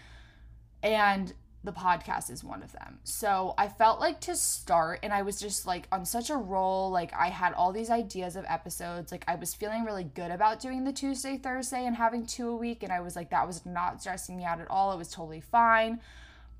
And 0.83 1.33
the 1.63 1.73
podcast 1.73 2.29
is 2.31 2.43
one 2.43 2.63
of 2.63 2.71
them. 2.71 2.99
So 3.03 3.53
I 3.57 3.67
felt 3.67 3.99
like 3.99 4.21
to 4.21 4.35
start, 4.35 4.99
and 5.03 5.11
I 5.11 5.23
was 5.23 5.39
just 5.39 5.67
like 5.67 5.87
on 5.91 6.05
such 6.05 6.29
a 6.29 6.37
roll. 6.37 6.89
Like 6.89 7.13
I 7.13 7.27
had 7.27 7.53
all 7.53 7.73
these 7.73 7.89
ideas 7.89 8.35
of 8.37 8.45
episodes. 8.47 9.11
Like 9.11 9.25
I 9.27 9.35
was 9.35 9.53
feeling 9.53 9.83
really 9.83 10.05
good 10.05 10.31
about 10.31 10.61
doing 10.61 10.85
the 10.85 10.93
Tuesday, 10.93 11.37
Thursday, 11.37 11.85
and 11.85 11.97
having 11.97 12.25
two 12.25 12.49
a 12.49 12.55
week. 12.55 12.81
And 12.83 12.93
I 12.93 13.01
was 13.01 13.15
like, 13.15 13.29
that 13.31 13.45
was 13.45 13.65
not 13.65 14.01
stressing 14.01 14.37
me 14.37 14.45
out 14.45 14.61
at 14.61 14.69
all. 14.69 14.93
It 14.93 14.97
was 14.97 15.09
totally 15.09 15.41
fine. 15.41 15.99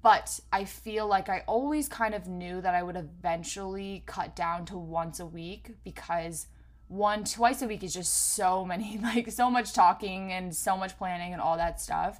But 0.01 0.39
I 0.51 0.65
feel 0.65 1.07
like 1.07 1.29
I 1.29 1.43
always 1.47 1.87
kind 1.87 2.13
of 2.13 2.27
knew 2.27 2.61
that 2.61 2.75
I 2.75 2.83
would 2.83 2.95
eventually 2.95 4.03
cut 4.05 4.35
down 4.35 4.65
to 4.65 4.77
once 4.77 5.19
a 5.19 5.25
week 5.25 5.75
because 5.83 6.47
one, 6.87 7.23
twice 7.23 7.61
a 7.61 7.67
week 7.67 7.83
is 7.83 7.93
just 7.93 8.33
so 8.35 8.65
many, 8.65 8.97
like 9.03 9.31
so 9.31 9.49
much 9.49 9.71
talking 9.71 10.33
and 10.33 10.53
so 10.53 10.75
much 10.75 10.97
planning 10.97 11.31
and 11.31 11.41
all 11.41 11.55
that 11.55 11.79
stuff 11.79 12.19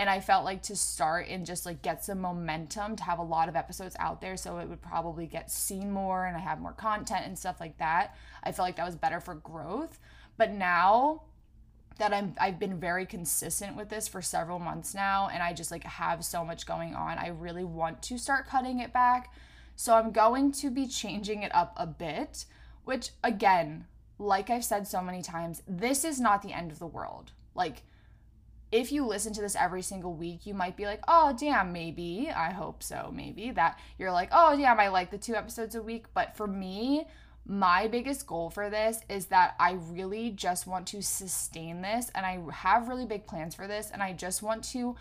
And 0.00 0.08
I 0.08 0.20
felt 0.20 0.46
like 0.46 0.62
to 0.62 0.76
start 0.76 1.26
and 1.28 1.44
just 1.44 1.66
like 1.66 1.82
get 1.82 2.02
some 2.02 2.22
momentum 2.22 2.96
to 2.96 3.02
have 3.02 3.18
a 3.18 3.22
lot 3.22 3.50
of 3.50 3.54
episodes 3.54 3.94
out 3.98 4.22
there 4.22 4.34
so 4.34 4.56
it 4.56 4.66
would 4.66 4.80
probably 4.80 5.26
get 5.26 5.50
seen 5.50 5.92
more 5.92 6.24
and 6.24 6.34
I 6.34 6.40
have 6.40 6.58
more 6.58 6.72
content 6.72 7.26
and 7.26 7.38
stuff 7.38 7.60
like 7.60 7.76
that. 7.76 8.16
I 8.42 8.50
felt 8.52 8.66
like 8.66 8.76
that 8.76 8.86
was 8.86 8.96
better 8.96 9.20
for 9.20 9.34
growth. 9.34 9.98
But 10.38 10.52
now 10.52 11.24
that 11.98 12.14
I'm 12.14 12.34
I've 12.40 12.58
been 12.58 12.80
very 12.80 13.04
consistent 13.04 13.76
with 13.76 13.90
this 13.90 14.08
for 14.08 14.22
several 14.22 14.58
months 14.58 14.94
now 14.94 15.28
and 15.30 15.42
I 15.42 15.52
just 15.52 15.70
like 15.70 15.84
have 15.84 16.24
so 16.24 16.46
much 16.46 16.64
going 16.64 16.94
on. 16.94 17.18
I 17.18 17.28
really 17.28 17.64
want 17.64 18.00
to 18.04 18.16
start 18.16 18.48
cutting 18.48 18.80
it 18.80 18.94
back. 18.94 19.30
So 19.76 19.92
I'm 19.92 20.12
going 20.12 20.52
to 20.52 20.70
be 20.70 20.86
changing 20.86 21.42
it 21.42 21.54
up 21.54 21.74
a 21.76 21.86
bit, 21.86 22.46
which 22.86 23.10
again, 23.22 23.84
like 24.18 24.48
I've 24.48 24.64
said 24.64 24.88
so 24.88 25.02
many 25.02 25.20
times, 25.20 25.62
this 25.68 26.06
is 26.06 26.18
not 26.18 26.40
the 26.40 26.54
end 26.54 26.72
of 26.72 26.78
the 26.78 26.86
world. 26.86 27.32
Like 27.54 27.82
if 28.72 28.92
you 28.92 29.04
listen 29.04 29.32
to 29.34 29.40
this 29.40 29.56
every 29.56 29.82
single 29.82 30.14
week, 30.14 30.46
you 30.46 30.54
might 30.54 30.76
be 30.76 30.86
like, 30.86 31.02
oh, 31.08 31.36
damn, 31.38 31.72
maybe. 31.72 32.30
I 32.34 32.52
hope 32.52 32.82
so, 32.82 33.12
maybe. 33.14 33.50
That 33.50 33.78
you're 33.98 34.12
like, 34.12 34.28
oh, 34.32 34.56
damn, 34.56 34.78
I 34.78 34.88
like 34.88 35.10
the 35.10 35.18
two 35.18 35.34
episodes 35.34 35.74
a 35.74 35.82
week. 35.82 36.06
But 36.14 36.36
for 36.36 36.46
me, 36.46 37.06
my 37.46 37.88
biggest 37.88 38.26
goal 38.26 38.48
for 38.48 38.70
this 38.70 39.00
is 39.08 39.26
that 39.26 39.56
I 39.58 39.72
really 39.72 40.30
just 40.30 40.66
want 40.66 40.86
to 40.88 41.02
sustain 41.02 41.82
this 41.82 42.10
and 42.14 42.24
I 42.24 42.38
have 42.52 42.88
really 42.88 43.06
big 43.06 43.26
plans 43.26 43.54
for 43.54 43.66
this 43.66 43.90
and 43.90 44.02
I 44.02 44.12
just 44.12 44.42
want 44.42 44.62
to 44.64 44.94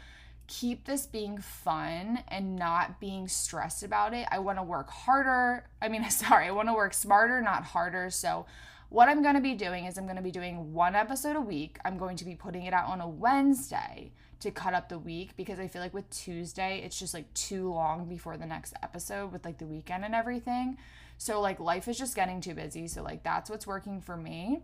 keep 0.47 0.86
this 0.86 1.05
being 1.05 1.38
fun 1.38 2.23
and 2.27 2.55
not 2.55 2.99
being 2.99 3.27
stressed 3.27 3.84
about 3.84 4.15
it. 4.15 4.27
I 4.32 4.39
want 4.39 4.58
to 4.58 4.63
work 4.63 4.89
harder. 4.89 5.65
I 5.79 5.89
mean, 5.89 6.10
sorry, 6.10 6.47
I 6.47 6.51
want 6.51 6.69
to 6.69 6.73
work 6.73 6.93
smarter, 6.93 7.39
not 7.41 7.63
harder. 7.63 8.10
So 8.10 8.47
what 8.89 9.08
I'm 9.08 9.21
going 9.21 9.36
to 9.36 9.41
be 9.41 9.54
doing 9.54 9.86
is 9.86 9.97
I'm 9.97 10.06
going 10.06 10.15
to 10.15 10.21
be 10.21 10.32
doing 10.32 10.73
one 10.73 10.95
episode 10.95 11.36
a 11.36 11.41
week. 11.41 11.78
I'm 11.86 11.97
going 11.97 12.17
to 12.17 12.25
be 12.25 12.36
putting 12.36 12.63
it 12.63 12.73
out 12.73 12.88
on 12.88 13.02
a 13.02 13.08
Wednesday 13.08 14.12
to 14.39 14.52
cut 14.52 14.73
up 14.73 14.89
the 14.89 14.97
week 14.97 15.36
because 15.38 15.60
I 15.60 15.67
feel 15.67 15.82
like 15.82 15.93
with 15.93 16.10
Tuesday, 16.10 16.82
it's 16.84 16.97
just 16.97 17.13
like 17.13 17.32
too 17.34 17.71
long 17.71 18.06
before 18.08 18.38
the 18.38 18.45
next 18.45 18.73
episode 18.82 19.32
with 19.32 19.45
like 19.45 19.58
the 19.60 19.67
weekend 19.67 20.06
and 20.06 20.15
everything. 20.15 20.78
So, 21.19 21.41
like, 21.41 21.60
life 21.60 21.89
is 21.89 21.97
just 21.97 22.15
getting 22.15 22.39
too 22.39 22.54
busy. 22.54 22.88
So, 22.88 23.04
like, 23.04 23.23
that's 23.23 23.49
what's 23.49 23.67
working 23.67 23.99
for 23.99 24.15
me. 24.15 24.62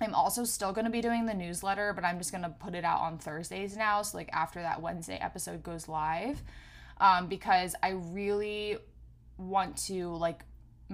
I'm 0.00 0.14
also 0.14 0.44
still 0.44 0.72
going 0.72 0.86
to 0.86 0.90
be 0.90 1.02
doing 1.02 1.26
the 1.26 1.34
newsletter, 1.34 1.92
but 1.92 2.04
I'm 2.04 2.16
just 2.16 2.32
going 2.32 2.42
to 2.42 2.48
put 2.48 2.74
it 2.74 2.84
out 2.84 3.00
on 3.00 3.18
Thursdays 3.18 3.76
now. 3.76 4.00
So, 4.00 4.16
like, 4.16 4.30
after 4.32 4.62
that 4.62 4.80
Wednesday 4.80 5.18
episode 5.20 5.62
goes 5.62 5.86
live, 5.86 6.42
um, 7.02 7.28
because 7.28 7.74
I 7.82 7.90
really 7.90 8.78
want 9.36 9.76
to, 9.88 10.08
like, 10.08 10.46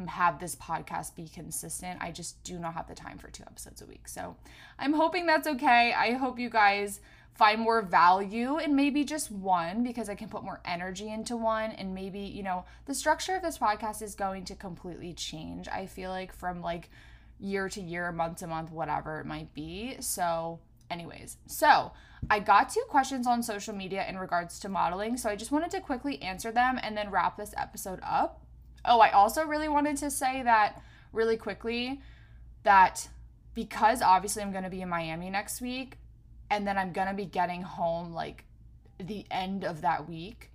have 0.09 0.39
this 0.39 0.57
podcast 0.57 1.17
be 1.17 1.29
consistent. 1.29 2.01
I 2.01 2.13
just 2.13 2.43
do 2.45 2.59
not 2.59 2.75
have 2.75 2.89
the 2.89 2.95
time 2.95 3.19
for 3.19 3.31
two 3.31 3.43
episodes 3.43 3.83
a 3.83 3.87
week. 3.87 4.09
So 4.09 4.37
I'm 4.79 4.93
hoping 4.93 5.27
that's 5.27 5.47
okay. 5.47 5.93
I 5.93 6.13
hope 6.13 6.39
you 6.39 6.51
guys 6.51 7.01
find 7.35 7.61
more 7.61 7.83
value 7.83 8.59
in 8.59 8.77
maybe 8.77 9.05
just 9.05 9.31
one 9.31 9.83
because 9.83 10.09
I 10.09 10.15
can 10.15 10.29
put 10.29 10.45
more 10.45 10.61
energy 10.65 11.11
into 11.11 11.37
one. 11.37 11.73
And 11.73 11.95
maybe, 11.95 12.21
you 12.21 12.43
know, 12.43 12.65
the 12.87 12.95
structure 12.95 13.35
of 13.35 13.43
this 13.43 13.59
podcast 13.59 14.03
is 14.03 14.15
going 14.15 14.45
to 14.47 14.55
completely 14.55 15.13
change. 15.15 15.69
I 15.69 15.87
feel 15.87 16.11
like 16.11 16.33
from 16.33 16.61
like 16.61 16.91
year 17.39 17.69
to 17.71 17.81
year, 17.81 18.13
month 18.13 18.39
to 18.39 18.47
month, 18.47 18.71
whatever 18.71 19.21
it 19.21 19.27
might 19.27 19.55
be. 19.55 19.97
So, 20.01 20.61
anyways, 20.91 21.37
so 21.47 21.93
I 22.29 22.41
got 22.41 22.69
two 22.69 22.85
questions 22.89 23.27
on 23.27 23.43
social 23.43 23.75
media 23.75 24.05
in 24.07 24.19
regards 24.19 24.59
to 24.61 24.69
modeling. 24.69 25.17
So 25.17 25.31
I 25.31 25.37
just 25.37 25.53
wanted 25.53 25.71
to 25.71 25.81
quickly 25.81 26.21
answer 26.23 26.53
them 26.53 26.79
and 26.83 26.97
then 26.97 27.11
wrap 27.11 27.37
this 27.37 27.55
episode 27.57 28.01
up. 28.03 28.40
Oh, 28.85 29.01
I 29.01 29.11
also 29.11 29.45
really 29.45 29.69
wanted 29.69 29.97
to 29.99 30.11
say 30.11 30.43
that 30.43 30.83
really 31.13 31.37
quickly 31.37 32.01
that 32.63 33.09
because 33.55 34.03
obviously 34.03 34.43
I'm 34.43 34.53
going 34.53 34.65
to 34.65 34.71
be 34.71 34.83
in 34.83 34.89
Miami 34.89 35.31
next 35.31 35.61
week 35.61 35.99
and 36.51 36.67
then 36.67 36.79
I'm 36.79 36.93
going 36.93 37.09
to 37.09 37.15
be 37.15 37.27
getting 37.27 37.63
home 37.63 38.13
like 38.13 38.45
the 38.99 39.25
end 39.31 39.65
of 39.65 39.83
that 39.83 40.09
week. 40.09 40.51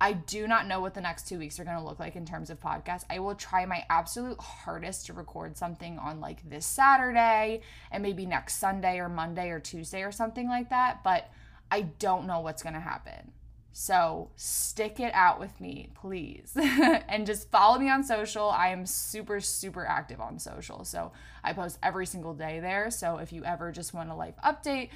I 0.00 0.14
do 0.14 0.48
not 0.48 0.66
know 0.66 0.80
what 0.80 0.94
the 0.94 1.00
next 1.00 1.28
two 1.28 1.38
weeks 1.38 1.60
are 1.60 1.64
going 1.64 1.76
to 1.76 1.84
look 1.84 2.00
like 2.00 2.16
in 2.16 2.26
terms 2.26 2.50
of 2.50 2.60
podcasts. 2.60 3.04
I 3.08 3.20
will 3.20 3.36
try 3.36 3.64
my 3.66 3.84
absolute 3.88 4.40
hardest 4.40 5.06
to 5.06 5.12
record 5.12 5.56
something 5.56 5.96
on 5.98 6.20
like 6.20 6.48
this 6.48 6.66
Saturday 6.66 7.60
and 7.92 8.02
maybe 8.02 8.26
next 8.26 8.56
Sunday 8.56 8.98
or 8.98 9.08
Monday 9.08 9.50
or 9.50 9.60
Tuesday 9.60 10.02
or 10.02 10.10
something 10.10 10.48
like 10.48 10.70
that, 10.70 11.04
but 11.04 11.30
I 11.70 11.82
don't 11.82 12.26
know 12.26 12.40
what's 12.40 12.64
going 12.64 12.74
to 12.74 12.80
happen. 12.80 13.30
So 13.72 14.30
stick 14.36 15.00
it 15.00 15.12
out 15.14 15.40
with 15.40 15.58
me, 15.60 15.88
please. 15.94 16.52
and 16.56 17.26
just 17.26 17.50
follow 17.50 17.78
me 17.78 17.88
on 17.88 18.04
social. 18.04 18.50
I 18.50 18.68
am 18.68 18.84
super, 18.84 19.40
super 19.40 19.86
active 19.86 20.20
on 20.20 20.38
social. 20.38 20.84
So 20.84 21.12
I 21.42 21.52
post 21.52 21.78
every 21.82 22.06
single 22.06 22.34
day 22.34 22.60
there. 22.60 22.90
So 22.90 23.16
if 23.16 23.32
you 23.32 23.44
ever 23.44 23.72
just 23.72 23.94
want 23.94 24.10
a 24.10 24.14
life 24.14 24.34
update, 24.44 24.90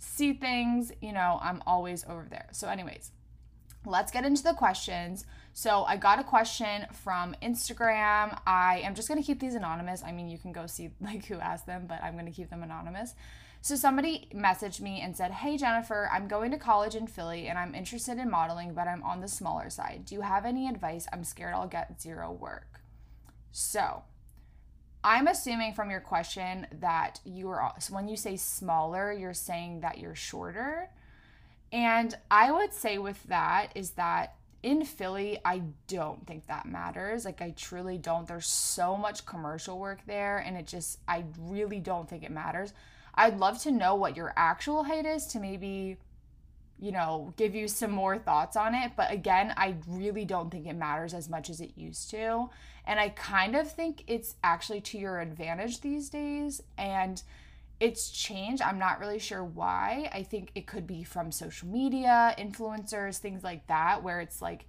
see 0.00 0.32
things, 0.32 0.90
you 1.00 1.12
know, 1.12 1.38
I'm 1.40 1.62
always 1.66 2.04
over 2.08 2.26
there. 2.28 2.48
So, 2.52 2.68
anyways, 2.68 3.12
let's 3.86 4.10
get 4.10 4.24
into 4.24 4.42
the 4.42 4.54
questions. 4.54 5.24
So, 5.52 5.84
I 5.84 5.96
got 5.96 6.18
a 6.18 6.24
question 6.24 6.86
from 6.92 7.36
Instagram. 7.42 8.40
I 8.46 8.80
am 8.82 8.94
just 8.94 9.08
going 9.08 9.20
to 9.20 9.26
keep 9.26 9.38
these 9.38 9.54
anonymous. 9.54 10.02
I 10.02 10.10
mean, 10.12 10.28
you 10.28 10.38
can 10.38 10.52
go 10.52 10.66
see 10.66 10.90
like 11.00 11.26
who 11.26 11.38
asked 11.38 11.66
them, 11.66 11.84
but 11.86 12.02
I'm 12.02 12.14
going 12.14 12.26
to 12.26 12.32
keep 12.32 12.50
them 12.50 12.62
anonymous. 12.62 13.14
So 13.62 13.76
somebody 13.76 14.28
messaged 14.34 14.80
me 14.80 15.00
and 15.02 15.14
said, 15.16 15.30
Hey 15.30 15.56
Jennifer, 15.56 16.08
I'm 16.12 16.28
going 16.28 16.50
to 16.50 16.58
college 16.58 16.94
in 16.94 17.06
Philly 17.06 17.48
and 17.48 17.58
I'm 17.58 17.74
interested 17.74 18.18
in 18.18 18.30
modeling, 18.30 18.72
but 18.72 18.88
I'm 18.88 19.02
on 19.02 19.20
the 19.20 19.28
smaller 19.28 19.68
side. 19.68 20.04
Do 20.06 20.14
you 20.14 20.22
have 20.22 20.46
any 20.46 20.66
advice? 20.68 21.06
I'm 21.12 21.24
scared 21.24 21.54
I'll 21.54 21.68
get 21.68 22.00
zero 22.00 22.32
work. 22.32 22.80
So 23.52 24.04
I'm 25.04 25.28
assuming 25.28 25.74
from 25.74 25.90
your 25.90 26.00
question 26.00 26.66
that 26.80 27.20
you 27.24 27.48
are, 27.50 27.74
so 27.78 27.94
when 27.94 28.08
you 28.08 28.16
say 28.16 28.36
smaller, 28.36 29.12
you're 29.12 29.34
saying 29.34 29.80
that 29.80 29.98
you're 29.98 30.14
shorter. 30.14 30.90
And 31.72 32.16
I 32.30 32.50
would 32.50 32.72
say 32.72 32.98
with 32.98 33.22
that 33.24 33.68
is 33.74 33.90
that 33.92 34.34
in 34.62 34.84
Philly, 34.84 35.38
I 35.44 35.62
don't 35.86 36.26
think 36.26 36.46
that 36.46 36.66
matters. 36.66 37.24
Like, 37.24 37.40
I 37.40 37.54
truly 37.56 37.96
don't. 37.96 38.26
There's 38.26 38.46
so 38.46 38.94
much 38.94 39.24
commercial 39.24 39.78
work 39.78 40.00
there, 40.06 40.38
and 40.38 40.54
it 40.56 40.66
just, 40.66 40.98
I 41.08 41.24
really 41.38 41.80
don't 41.80 42.08
think 42.08 42.24
it 42.24 42.30
matters. 42.30 42.74
I'd 43.14 43.38
love 43.38 43.60
to 43.62 43.70
know 43.70 43.94
what 43.94 44.16
your 44.16 44.32
actual 44.36 44.84
height 44.84 45.06
is 45.06 45.26
to 45.28 45.40
maybe, 45.40 45.98
you 46.78 46.92
know, 46.92 47.34
give 47.36 47.54
you 47.54 47.68
some 47.68 47.90
more 47.90 48.18
thoughts 48.18 48.56
on 48.56 48.74
it. 48.74 48.92
But 48.96 49.12
again, 49.12 49.52
I 49.56 49.76
really 49.86 50.24
don't 50.24 50.50
think 50.50 50.66
it 50.66 50.76
matters 50.76 51.14
as 51.14 51.28
much 51.28 51.50
as 51.50 51.60
it 51.60 51.72
used 51.76 52.10
to. 52.10 52.50
And 52.86 52.98
I 52.98 53.10
kind 53.10 53.56
of 53.56 53.70
think 53.70 54.04
it's 54.06 54.36
actually 54.42 54.80
to 54.82 54.98
your 54.98 55.20
advantage 55.20 55.80
these 55.80 56.08
days. 56.08 56.62
And 56.78 57.22
it's 57.78 58.10
changed. 58.10 58.62
I'm 58.62 58.78
not 58.78 59.00
really 59.00 59.18
sure 59.18 59.44
why. 59.44 60.10
I 60.12 60.22
think 60.22 60.50
it 60.54 60.66
could 60.66 60.86
be 60.86 61.02
from 61.02 61.32
social 61.32 61.68
media, 61.68 62.34
influencers, 62.38 63.18
things 63.18 63.42
like 63.42 63.66
that, 63.68 64.02
where 64.02 64.20
it's 64.20 64.42
like, 64.42 64.66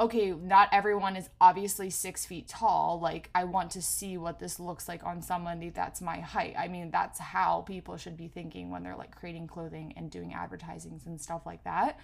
okay, 0.00 0.30
not 0.30 0.70
everyone 0.72 1.14
is 1.14 1.28
obviously 1.42 1.90
six 1.90 2.24
feet 2.24 2.48
tall. 2.48 2.98
Like, 3.00 3.28
I 3.34 3.44
want 3.44 3.70
to 3.72 3.82
see 3.82 4.16
what 4.16 4.38
this 4.38 4.58
looks 4.58 4.88
like 4.88 5.04
on 5.04 5.20
somebody 5.20 5.68
that's 5.68 6.00
my 6.00 6.20
height. 6.20 6.54
I 6.58 6.68
mean, 6.68 6.90
that's 6.90 7.18
how 7.18 7.60
people 7.60 7.98
should 7.98 8.16
be 8.16 8.26
thinking 8.26 8.70
when 8.70 8.82
they're 8.82 8.96
like 8.96 9.14
creating 9.14 9.46
clothing 9.46 9.92
and 9.98 10.10
doing 10.10 10.32
advertisings 10.32 11.04
and 11.04 11.20
stuff 11.20 11.42
like 11.44 11.62
that. 11.64 12.00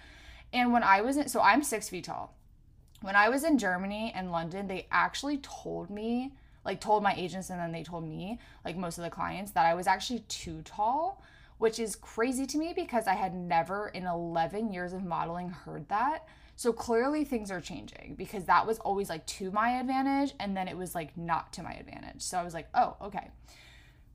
And 0.53 0.71
when 0.71 0.83
I 0.83 1.01
was 1.01 1.17
in, 1.17 1.27
so 1.27 1.41
I'm 1.41 1.63
six 1.63 1.89
feet 1.89 2.03
tall. 2.03 2.35
When 3.01 3.15
I 3.15 3.29
was 3.29 3.43
in 3.43 3.57
Germany 3.57 4.13
and 4.15 4.31
London, 4.31 4.67
they 4.67 4.87
actually 4.91 5.37
told 5.39 5.89
me, 5.89 6.33
like, 6.63 6.79
told 6.79 7.01
my 7.01 7.15
agents 7.15 7.49
and 7.49 7.59
then 7.59 7.71
they 7.71 7.83
told 7.83 8.07
me, 8.07 8.39
like, 8.63 8.77
most 8.77 8.99
of 8.99 9.03
the 9.03 9.09
clients, 9.09 9.51
that 9.51 9.65
I 9.65 9.73
was 9.73 9.87
actually 9.87 10.19
too 10.27 10.61
tall, 10.63 11.21
which 11.57 11.79
is 11.79 11.95
crazy 11.95 12.45
to 12.45 12.57
me 12.57 12.73
because 12.75 13.07
I 13.07 13.13
had 13.13 13.33
never 13.33 13.89
in 13.89 14.05
11 14.05 14.71
years 14.71 14.93
of 14.93 15.03
modeling 15.03 15.49
heard 15.49 15.89
that. 15.89 16.27
So 16.57 16.73
clearly 16.73 17.23
things 17.23 17.51
are 17.51 17.61
changing 17.61 18.15
because 18.17 18.45
that 18.45 18.65
was 18.65 18.79
always 18.79 19.09
like 19.09 19.25
to 19.27 19.51
my 19.51 19.79
advantage 19.79 20.33
and 20.39 20.57
then 20.57 20.67
it 20.67 20.75
was 20.75 20.95
like 20.95 21.15
not 21.15 21.53
to 21.53 21.63
my 21.63 21.71
advantage. 21.73 22.23
So 22.23 22.39
I 22.39 22.43
was 22.43 22.55
like, 22.55 22.67
"Oh, 22.73 22.97
okay." 22.99 23.29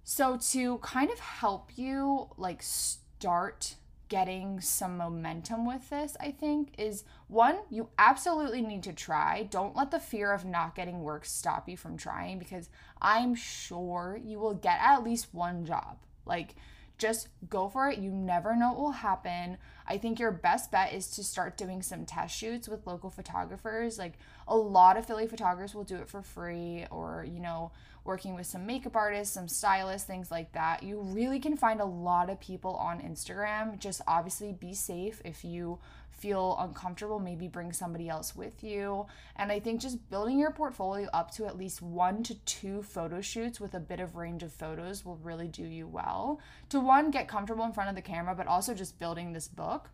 So 0.03 0.37
to 0.51 0.79
kind 0.79 1.11
of 1.13 1.21
help 1.21 1.71
you 1.77 2.29
like 2.37 2.61
start 2.63 3.77
getting 4.09 4.61
some 4.61 4.97
momentum 4.99 5.65
with 5.65 5.89
this, 5.89 6.17
I 6.21 6.33
think, 6.33 6.75
is 6.77 7.05
one, 7.29 7.59
you 7.71 7.89
absolutely 7.97 8.61
need 8.61 8.83
to 8.83 8.93
try. 8.93 9.45
Don't 9.45 9.77
let 9.77 9.93
the 9.93 10.01
fear 10.01 10.33
of 10.33 10.45
not 10.45 10.75
getting 10.75 11.03
work 11.03 11.25
stop 11.25 11.69
you 11.69 11.77
from 11.77 11.97
trying 11.97 12.41
because 12.41 12.69
I'm 13.01 13.37
sure 13.37 14.21
you 14.23 14.41
will 14.41 14.55
get 14.55 14.81
at 14.83 15.05
least 15.05 15.33
one 15.33 15.65
job. 15.65 15.99
Like, 16.27 16.57
just 17.03 17.27
go 17.51 17.69
for 17.69 17.91
it. 17.91 17.99
You 17.99 18.13
never 18.13 18.55
know 18.55 18.69
what 18.69 18.79
will 18.79 18.91
happen. 18.93 19.59
I 19.89 19.99
think 19.99 20.21
your 20.21 20.31
best 20.31 20.71
bet 20.71 20.95
is 20.95 21.09
to 21.09 21.25
start 21.25 21.59
doing 21.59 21.83
some 21.83 22.07
test 22.07 22.35
shoots 22.35 22.69
with 22.69 22.87
local 22.87 23.11
photographers. 23.11 23.99
Like 23.99 24.15
a 24.47 24.57
lot 24.57 24.97
of 24.97 25.05
Philly 25.05 25.27
photographers 25.27 25.75
will 25.75 25.83
do 25.83 25.97
it 25.97 26.09
for 26.09 26.23
free 26.23 26.87
or, 26.93 27.27
you 27.29 27.41
know, 27.41 27.73
working 28.05 28.37
with 28.37 28.47
some 28.47 28.67
makeup 28.67 28.95
artists, 28.95 29.35
some 29.35 29.49
stylists, 29.49 30.07
things 30.07 30.31
like 30.31 30.53
that. 30.53 30.85
You 30.85 31.01
really 31.01 31.41
can 31.41 31.57
find 31.57 31.81
a 31.81 31.85
lot 31.85 32.31
of 32.31 32.39
people 32.39 32.77
on 32.77 33.01
Instagram. 33.01 33.81
Just 33.81 34.01
obviously 34.07 34.53
be 34.53 34.73
safe 34.73 35.21
if 35.25 35.45
you 35.45 35.81
feel 36.23 36.57
uncomfortable, 36.61 37.19
maybe 37.19 37.49
bring 37.49 37.73
somebody 37.73 38.09
else 38.09 38.37
with 38.37 38.63
you. 38.63 39.07
And 39.37 39.51
I 39.51 39.59
think 39.61 39.81
just 39.81 40.09
building 40.09 40.39
your 40.39 40.53
portfolio 40.53 41.09
up 41.13 41.33
to 41.33 41.47
at 41.47 41.59
least 41.59 41.83
one 41.83 42.23
to 42.23 42.35
two 42.45 42.83
photo 42.83 43.21
shoots 43.21 43.61
with 43.61 43.75
a 43.75 43.81
bit 43.81 43.99
of 44.01 44.15
range 44.17 44.43
of 44.45 44.53
photos 44.53 45.05
will 45.05 45.17
really 45.17 45.49
do 45.49 45.65
you 45.65 45.89
well. 45.89 46.41
To 46.69 46.79
one, 46.81 47.11
get 47.11 47.27
comfortable 47.27 47.65
in 47.65 47.73
front 47.73 47.91
of 47.91 47.97
the 47.97 48.03
camera, 48.03 48.35
but 48.37 48.47
also 48.47 48.73
just 48.73 48.99
building 49.01 49.33
this 49.33 49.49
book. 49.49 49.91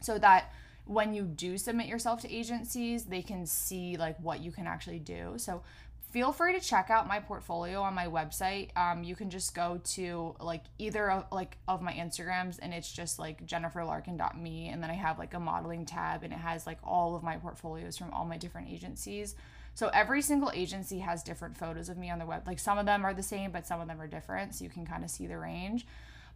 so 0.00 0.18
that 0.18 0.52
when 0.86 1.14
you 1.14 1.22
do 1.22 1.56
submit 1.56 1.86
yourself 1.86 2.20
to 2.20 2.32
agencies, 2.32 3.04
they 3.04 3.22
can 3.22 3.46
see 3.46 3.96
like 3.96 4.18
what 4.20 4.40
you 4.40 4.52
can 4.52 4.66
actually 4.66 4.98
do. 4.98 5.34
So 5.36 5.62
feel 6.14 6.32
free 6.32 6.52
to 6.52 6.60
check 6.60 6.90
out 6.90 7.08
my 7.08 7.18
portfolio 7.18 7.82
on 7.82 7.92
my 7.92 8.06
website. 8.06 8.68
Um, 8.76 9.02
you 9.02 9.16
can 9.16 9.30
just 9.30 9.52
go 9.52 9.80
to 9.82 10.36
like 10.38 10.62
either 10.78 11.10
of 11.10 11.24
like 11.32 11.58
of 11.66 11.82
my 11.82 11.92
Instagrams 11.92 12.60
and 12.62 12.72
it's 12.72 12.92
just 12.92 13.18
like 13.18 13.44
jenniferlarkin.me 13.44 14.68
and 14.68 14.80
then 14.80 14.90
I 14.90 14.94
have 14.94 15.18
like 15.18 15.34
a 15.34 15.40
modeling 15.40 15.84
tab 15.84 16.22
and 16.22 16.32
it 16.32 16.38
has 16.38 16.68
like 16.68 16.78
all 16.84 17.16
of 17.16 17.24
my 17.24 17.36
portfolios 17.38 17.98
from 17.98 18.12
all 18.12 18.24
my 18.24 18.38
different 18.38 18.70
agencies. 18.70 19.34
So 19.74 19.88
every 19.88 20.22
single 20.22 20.52
agency 20.54 21.00
has 21.00 21.24
different 21.24 21.56
photos 21.56 21.88
of 21.88 21.98
me 21.98 22.10
on 22.10 22.20
the 22.20 22.26
web. 22.26 22.46
Like 22.46 22.60
some 22.60 22.78
of 22.78 22.86
them 22.86 23.04
are 23.04 23.12
the 23.12 23.20
same, 23.20 23.50
but 23.50 23.66
some 23.66 23.80
of 23.80 23.88
them 23.88 24.00
are 24.00 24.06
different. 24.06 24.54
So 24.54 24.62
you 24.62 24.70
can 24.70 24.86
kind 24.86 25.02
of 25.02 25.10
see 25.10 25.26
the 25.26 25.36
range. 25.36 25.84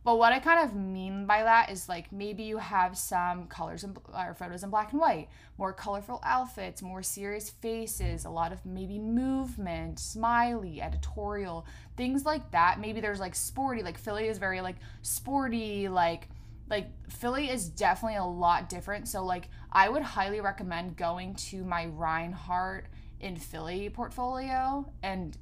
But 0.08 0.16
what 0.16 0.32
I 0.32 0.38
kind 0.38 0.64
of 0.64 0.74
mean 0.74 1.26
by 1.26 1.42
that 1.42 1.70
is 1.70 1.86
like 1.86 2.10
maybe 2.10 2.44
you 2.44 2.56
have 2.56 2.96
some 2.96 3.46
colors 3.46 3.84
and 3.84 3.94
or 4.14 4.32
photos 4.32 4.64
in 4.64 4.70
black 4.70 4.92
and 4.92 5.00
white, 5.02 5.28
more 5.58 5.70
colorful 5.74 6.22
outfits, 6.24 6.80
more 6.80 7.02
serious 7.02 7.50
faces, 7.50 8.24
a 8.24 8.30
lot 8.30 8.50
of 8.50 8.64
maybe 8.64 8.98
movement, 8.98 9.98
smiley, 9.98 10.80
editorial, 10.80 11.66
things 11.98 12.24
like 12.24 12.52
that. 12.52 12.80
Maybe 12.80 13.02
there's 13.02 13.20
like 13.20 13.34
sporty, 13.34 13.82
like 13.82 13.98
Philly 13.98 14.28
is 14.28 14.38
very 14.38 14.62
like 14.62 14.76
sporty, 15.02 15.90
like 15.90 16.30
like 16.70 16.88
Philly 17.10 17.50
is 17.50 17.68
definitely 17.68 18.16
a 18.16 18.24
lot 18.24 18.70
different. 18.70 19.08
So 19.08 19.22
like 19.22 19.50
I 19.70 19.90
would 19.90 20.00
highly 20.00 20.40
recommend 20.40 20.96
going 20.96 21.34
to 21.50 21.64
my 21.64 21.84
Reinhard 21.84 22.88
in 23.20 23.36
Philly 23.36 23.90
portfolio 23.90 24.90
and 25.02 25.36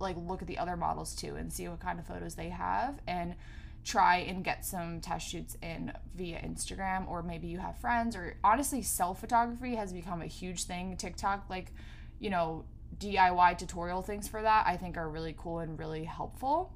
like 0.00 0.16
look 0.18 0.42
at 0.42 0.48
the 0.48 0.58
other 0.58 0.76
models 0.76 1.14
too 1.14 1.36
and 1.36 1.52
see 1.52 1.68
what 1.68 1.78
kind 1.78 2.00
of 2.00 2.06
photos 2.08 2.34
they 2.34 2.48
have 2.48 2.98
and 3.06 3.36
try 3.84 4.18
and 4.18 4.44
get 4.44 4.64
some 4.64 5.00
test 5.00 5.28
shoots 5.28 5.56
in 5.62 5.92
via 6.14 6.38
Instagram 6.40 7.08
or 7.08 7.22
maybe 7.22 7.48
you 7.48 7.58
have 7.58 7.78
friends 7.78 8.14
or 8.14 8.36
honestly 8.44 8.82
self 8.82 9.20
photography 9.20 9.74
has 9.74 9.92
become 9.92 10.22
a 10.22 10.26
huge 10.26 10.64
thing. 10.64 10.96
TikTok 10.96 11.48
like 11.48 11.72
you 12.18 12.30
know 12.30 12.64
DIY 12.98 13.56
tutorial 13.58 14.02
things 14.02 14.28
for 14.28 14.42
that 14.42 14.66
I 14.66 14.76
think 14.76 14.96
are 14.96 15.08
really 15.08 15.34
cool 15.36 15.60
and 15.60 15.78
really 15.78 16.04
helpful. 16.04 16.72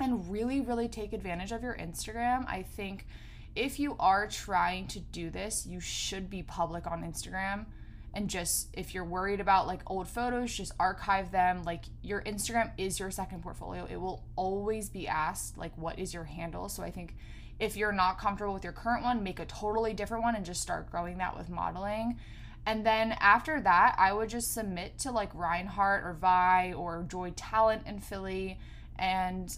And 0.00 0.30
really 0.30 0.60
really 0.60 0.88
take 0.88 1.12
advantage 1.12 1.52
of 1.52 1.62
your 1.62 1.76
Instagram. 1.76 2.44
I 2.48 2.62
think 2.62 3.06
if 3.54 3.78
you 3.78 3.96
are 3.98 4.26
trying 4.26 4.86
to 4.88 5.00
do 5.00 5.30
this 5.30 5.66
you 5.66 5.80
should 5.80 6.28
be 6.28 6.42
public 6.42 6.86
on 6.86 7.02
Instagram 7.02 7.66
and 8.14 8.28
just 8.28 8.68
if 8.72 8.94
you're 8.94 9.04
worried 9.04 9.40
about 9.40 9.66
like 9.66 9.80
old 9.86 10.08
photos 10.08 10.54
just 10.54 10.72
archive 10.78 11.30
them. 11.30 11.62
Like 11.64 11.84
your 12.02 12.22
instagram 12.22 12.72
is 12.78 12.98
your 12.98 13.10
second 13.10 13.42
portfolio. 13.42 13.86
It 13.90 14.00
will 14.00 14.24
always 14.36 14.88
be 14.88 15.06
asked 15.06 15.58
like 15.58 15.76
what 15.76 15.98
is 15.98 16.14
your 16.14 16.24
handle? 16.24 16.68
So 16.68 16.82
i 16.82 16.90
think 16.90 17.16
if 17.58 17.76
you're 17.76 17.92
not 17.92 18.18
comfortable 18.18 18.54
with 18.54 18.64
your 18.64 18.72
current 18.72 19.02
one 19.02 19.22
make 19.22 19.40
a 19.40 19.44
totally 19.44 19.92
different 19.92 20.22
one 20.22 20.36
and 20.36 20.44
just 20.44 20.62
start 20.62 20.90
growing 20.90 21.18
that 21.18 21.36
with 21.36 21.48
modeling. 21.48 22.18
And 22.66 22.84
then 22.84 23.12
after 23.20 23.60
that 23.60 23.94
i 23.98 24.12
would 24.12 24.28
just 24.28 24.52
submit 24.52 24.98
to 25.00 25.10
like 25.10 25.30
reinhard 25.34 26.04
or 26.04 26.14
vi 26.14 26.72
or 26.72 27.04
joy 27.08 27.32
talent 27.36 27.82
in 27.86 28.00
philly. 28.00 28.58
And 28.98 29.56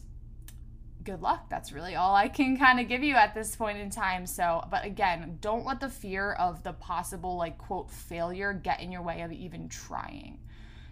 good 1.05 1.23
luck. 1.23 1.49
That's 1.49 1.73
really 1.73 1.95
all 1.95 2.15
I 2.15 2.29
can 2.29 2.57
kind 2.57 2.81
of 2.81 2.89
give 2.89 3.03
you 3.03 3.15
at 3.15 3.35
this 3.35 3.57
point 3.57 3.79
in 3.79 3.91
time. 3.91 4.27
So, 4.27 4.65
but 4.71 4.85
again, 4.85 5.39
don't 5.41 5.65
let 5.65 5.81
the 5.81 5.89
fear 5.89 6.33
of 6.33 6.63
the 6.63 6.73
possible, 6.73 7.37
like, 7.37 7.59
quote, 7.59 7.91
failure 7.91 8.53
get 8.53 8.81
in 8.81 8.93
your 8.93 9.03
way 9.03 9.23
of 9.23 9.33
even 9.33 9.69
trying. 9.69 10.39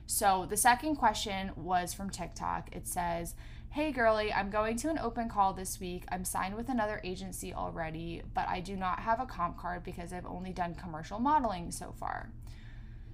So, 0.07 0.47
the 0.49 0.57
second 0.57 0.97
question 0.97 1.51
was 1.57 1.93
from 1.93 2.11
TikTok. 2.11 2.75
It 2.75 2.87
says, 2.87 3.35
Hey 3.71 3.93
girly, 3.93 4.33
I'm 4.33 4.49
going 4.49 4.77
to 4.79 4.89
an 4.89 4.99
open 4.99 5.29
call 5.29 5.53
this 5.53 5.79
week. 5.79 6.05
I'm 6.11 6.25
signed 6.25 6.57
with 6.57 6.71
another 6.71 7.03
agency 7.05 7.53
already, 7.53 8.23
but 8.33 8.49
I 8.49 8.61
do 8.61 8.77
not 8.77 9.01
have 9.01 9.21
a 9.21 9.27
comp 9.27 9.59
card 9.59 9.85
because 9.85 10.11
I've 10.11 10.25
only 10.25 10.53
done 10.53 10.75
commercial 10.75 11.19
modeling 11.19 11.71
so 11.71 11.93
far. 12.01 12.31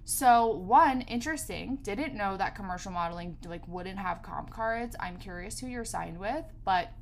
So 0.05 0.49
one, 0.49 1.01
interesting. 1.03 1.79
Didn't 1.83 2.15
know 2.15 2.37
that 2.37 2.55
commercial 2.55 2.93
modeling 2.93 3.39
like 3.47 3.67
wouldn't 3.67 3.99
have 3.99 4.23
comp 4.23 4.51
cards. 4.51 4.95
I'm 5.01 5.17
curious 5.17 5.59
who 5.59 5.67
you're 5.67 5.85
signed 5.85 6.19
with, 6.19 6.45
but 6.65 6.93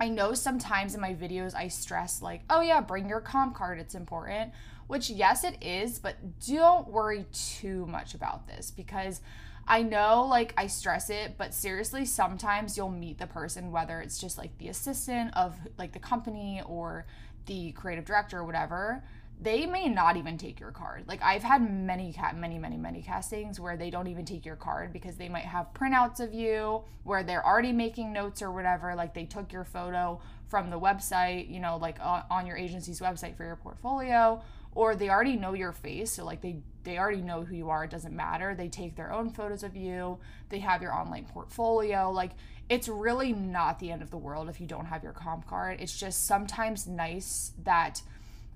I 0.00 0.08
know 0.08 0.34
sometimes 0.34 0.94
in 0.94 1.00
my 1.00 1.14
videos 1.14 1.54
I 1.54 1.68
stress 1.68 2.20
like, 2.20 2.42
oh 2.50 2.60
yeah, 2.60 2.80
bring 2.80 3.08
your 3.08 3.20
comp 3.20 3.54
card, 3.54 3.78
it's 3.78 3.94
important. 3.94 4.52
Which 4.88 5.08
yes 5.08 5.44
it 5.44 5.62
is, 5.62 5.98
but 5.98 6.16
don't 6.46 6.88
worry 6.88 7.26
too 7.32 7.86
much 7.86 8.14
about 8.14 8.46
this 8.46 8.70
because 8.70 9.20
I 9.68 9.82
know 9.82 10.24
like 10.24 10.52
I 10.56 10.66
stress 10.66 11.10
it, 11.10 11.36
but 11.38 11.54
seriously, 11.54 12.04
sometimes 12.04 12.76
you'll 12.76 12.90
meet 12.90 13.18
the 13.18 13.26
person, 13.26 13.72
whether 13.72 14.00
it's 14.00 14.18
just 14.18 14.36
like 14.36 14.56
the 14.58 14.68
assistant 14.68 15.36
of 15.36 15.56
like 15.78 15.92
the 15.92 15.98
company 15.98 16.62
or 16.66 17.06
the 17.46 17.72
creative 17.72 18.04
director 18.04 18.38
or 18.38 18.44
whatever 18.44 19.02
they 19.40 19.66
may 19.66 19.88
not 19.88 20.16
even 20.16 20.38
take 20.38 20.58
your 20.58 20.70
card. 20.70 21.04
Like 21.06 21.20
I've 21.22 21.42
had 21.42 21.68
many 21.70 22.14
many 22.34 22.58
many 22.58 22.76
many 22.76 23.02
castings 23.02 23.60
where 23.60 23.76
they 23.76 23.90
don't 23.90 24.06
even 24.06 24.24
take 24.24 24.46
your 24.46 24.56
card 24.56 24.92
because 24.92 25.16
they 25.16 25.28
might 25.28 25.44
have 25.44 25.72
printouts 25.74 26.20
of 26.20 26.32
you 26.32 26.82
where 27.04 27.22
they're 27.22 27.44
already 27.44 27.72
making 27.72 28.12
notes 28.12 28.42
or 28.42 28.50
whatever 28.50 28.94
like 28.94 29.14
they 29.14 29.24
took 29.24 29.52
your 29.52 29.64
photo 29.64 30.20
from 30.48 30.70
the 30.70 30.78
website, 30.78 31.50
you 31.50 31.60
know, 31.60 31.76
like 31.76 31.98
uh, 32.00 32.22
on 32.30 32.46
your 32.46 32.56
agency's 32.56 33.00
website 33.00 33.36
for 33.36 33.44
your 33.44 33.56
portfolio 33.56 34.40
or 34.76 34.94
they 34.94 35.08
already 35.08 35.36
know 35.36 35.54
your 35.54 35.72
face 35.72 36.12
so 36.12 36.24
like 36.24 36.40
they 36.42 36.56
they 36.84 36.98
already 36.98 37.22
know 37.22 37.42
who 37.42 37.56
you 37.56 37.68
are 37.68 37.84
it 37.84 37.90
doesn't 37.90 38.14
matter 38.14 38.54
they 38.54 38.68
take 38.68 38.94
their 38.94 39.12
own 39.12 39.30
photos 39.30 39.64
of 39.64 39.74
you 39.74 40.18
they 40.50 40.60
have 40.60 40.82
your 40.82 40.92
online 40.92 41.24
portfolio 41.24 42.10
like 42.10 42.32
it's 42.68 42.88
really 42.88 43.32
not 43.32 43.78
the 43.78 43.90
end 43.90 44.02
of 44.02 44.10
the 44.10 44.16
world 44.16 44.48
if 44.48 44.60
you 44.60 44.66
don't 44.66 44.86
have 44.86 45.02
your 45.02 45.12
comp 45.12 45.46
card 45.46 45.80
it's 45.80 45.98
just 45.98 46.26
sometimes 46.26 46.86
nice 46.86 47.52
that 47.64 48.02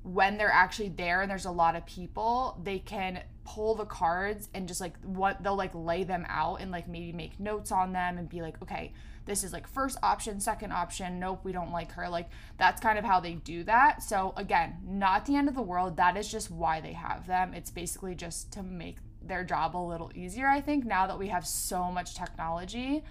when 0.02 0.38
they're 0.38 0.50
actually 0.50 0.88
there 0.88 1.20
and 1.20 1.30
there's 1.30 1.44
a 1.44 1.50
lot 1.50 1.76
of 1.76 1.84
people, 1.84 2.58
they 2.62 2.78
can 2.78 3.22
pull 3.44 3.74
the 3.74 3.84
cards 3.84 4.48
and 4.54 4.66
just 4.66 4.80
like 4.80 4.94
what 5.02 5.42
they'll 5.42 5.56
like 5.56 5.74
lay 5.74 6.04
them 6.04 6.24
out 6.28 6.60
and 6.60 6.70
like 6.70 6.88
maybe 6.88 7.12
make 7.12 7.38
notes 7.38 7.70
on 7.70 7.92
them 7.92 8.16
and 8.16 8.28
be 8.28 8.40
like, 8.40 8.60
okay, 8.62 8.92
this 9.26 9.44
is 9.44 9.52
like 9.52 9.66
first 9.68 9.98
option, 10.02 10.40
second 10.40 10.72
option. 10.72 11.20
Nope, 11.20 11.40
we 11.44 11.52
don't 11.52 11.70
like 11.70 11.92
her. 11.92 12.08
Like 12.08 12.30
that's 12.56 12.80
kind 12.80 12.98
of 12.98 13.04
how 13.04 13.20
they 13.20 13.34
do 13.34 13.62
that. 13.64 14.02
So 14.02 14.32
again, 14.36 14.78
not 14.86 15.26
the 15.26 15.36
end 15.36 15.48
of 15.48 15.54
the 15.54 15.62
world. 15.62 15.96
That 15.96 16.16
is 16.16 16.30
just 16.30 16.50
why 16.50 16.80
they 16.80 16.94
have 16.94 17.26
them. 17.26 17.52
It's 17.52 17.70
basically 17.70 18.14
just 18.14 18.52
to 18.54 18.62
make 18.62 18.96
their 19.22 19.44
job 19.44 19.76
a 19.76 19.78
little 19.78 20.10
easier, 20.14 20.48
I 20.48 20.62
think, 20.62 20.86
now 20.86 21.06
that 21.06 21.18
we 21.18 21.28
have 21.28 21.46
so 21.46 21.90
much 21.90 22.14
technology. 22.14 23.04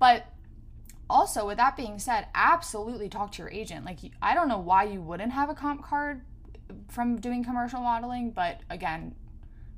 But 0.00 0.26
also, 1.08 1.46
with 1.46 1.58
that 1.58 1.76
being 1.76 1.98
said, 1.98 2.26
absolutely 2.34 3.08
talk 3.08 3.32
to 3.32 3.42
your 3.42 3.50
agent. 3.50 3.84
Like, 3.84 3.98
I 4.20 4.34
don't 4.34 4.48
know 4.48 4.58
why 4.58 4.84
you 4.84 5.00
wouldn't 5.00 5.32
have 5.32 5.50
a 5.50 5.54
comp 5.54 5.84
card 5.84 6.22
from 6.88 7.16
doing 7.20 7.44
commercial 7.44 7.80
modeling, 7.80 8.30
but 8.30 8.60
again, 8.70 9.14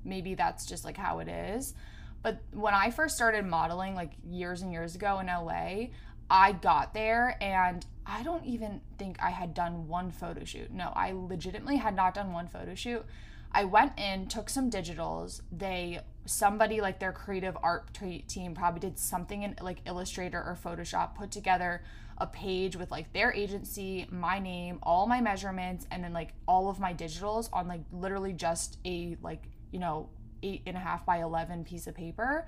maybe 0.05 0.35
that's 0.35 0.67
just 0.67 0.85
like 0.85 0.97
how 0.97 1.21
it 1.21 1.29
is. 1.29 1.75
But 2.23 2.41
when 2.53 2.75
I 2.75 2.91
first 2.91 3.17
started 3.17 3.45
modeling 3.45 3.95
like 3.95 4.13
years 4.25 4.63
and 4.63 4.73
years 4.73 4.95
ago 4.95 5.19
in 5.21 5.27
LA, 5.27 5.89
I 6.31 6.53
got 6.53 6.95
there 6.95 7.37
and 7.41 7.85
I 8.07 8.23
don't 8.23 8.45
even 8.45 8.81
think 8.99 9.23
I 9.23 9.31
had 9.31 9.55
done 9.55 9.89
one 9.89 10.11
photo 10.11 10.45
shoot. 10.45 10.71
No, 10.73 10.93
I 10.95 11.13
legitimately 11.13 11.77
had 11.77 11.95
not 11.95 12.15
done 12.15 12.33
one 12.33 12.49
photo 12.49 12.75
shoot. 12.75 13.05
I 13.53 13.65
went 13.65 13.99
in, 13.99 14.27
took 14.27 14.51
some 14.51 14.71
digitals. 14.71 15.41
They 15.53 16.01
somebody 16.27 16.81
like 16.81 16.99
their 16.99 17.13
creative 17.13 17.57
art 17.63 17.89
team 18.29 18.55
probably 18.55 18.81
did 18.81 18.99
something 18.99 19.43
in 19.43 19.57
like 19.61 19.79
Illustrator 19.87 20.39
or 20.39 20.57
Photoshop, 20.63 21.15
put 21.15 21.31
together 21.31 21.83
a 22.19 22.27
page 22.27 22.77
with 22.77 22.91
like 22.91 23.13
their 23.13 23.33
agency, 23.33 24.07
my 24.11 24.39
name, 24.39 24.79
all 24.83 25.07
my 25.07 25.21
measurements, 25.21 25.87
and 25.91 26.03
then 26.03 26.13
like 26.13 26.33
all 26.47 26.69
of 26.69 26.79
my 26.79 26.95
digitals 26.95 27.49
on 27.53 27.69
like 27.69 27.83
literally 27.93 28.33
just 28.33 28.79
a 28.85 29.17
like, 29.23 29.43
you 29.71 29.79
know, 29.79 30.09
eight 30.43 30.63
and 30.67 30.77
a 30.77 30.81
half 30.81 31.05
by 31.05 31.19
11 31.23 31.65
piece 31.65 31.87
of 31.87 31.95
paper, 31.95 32.47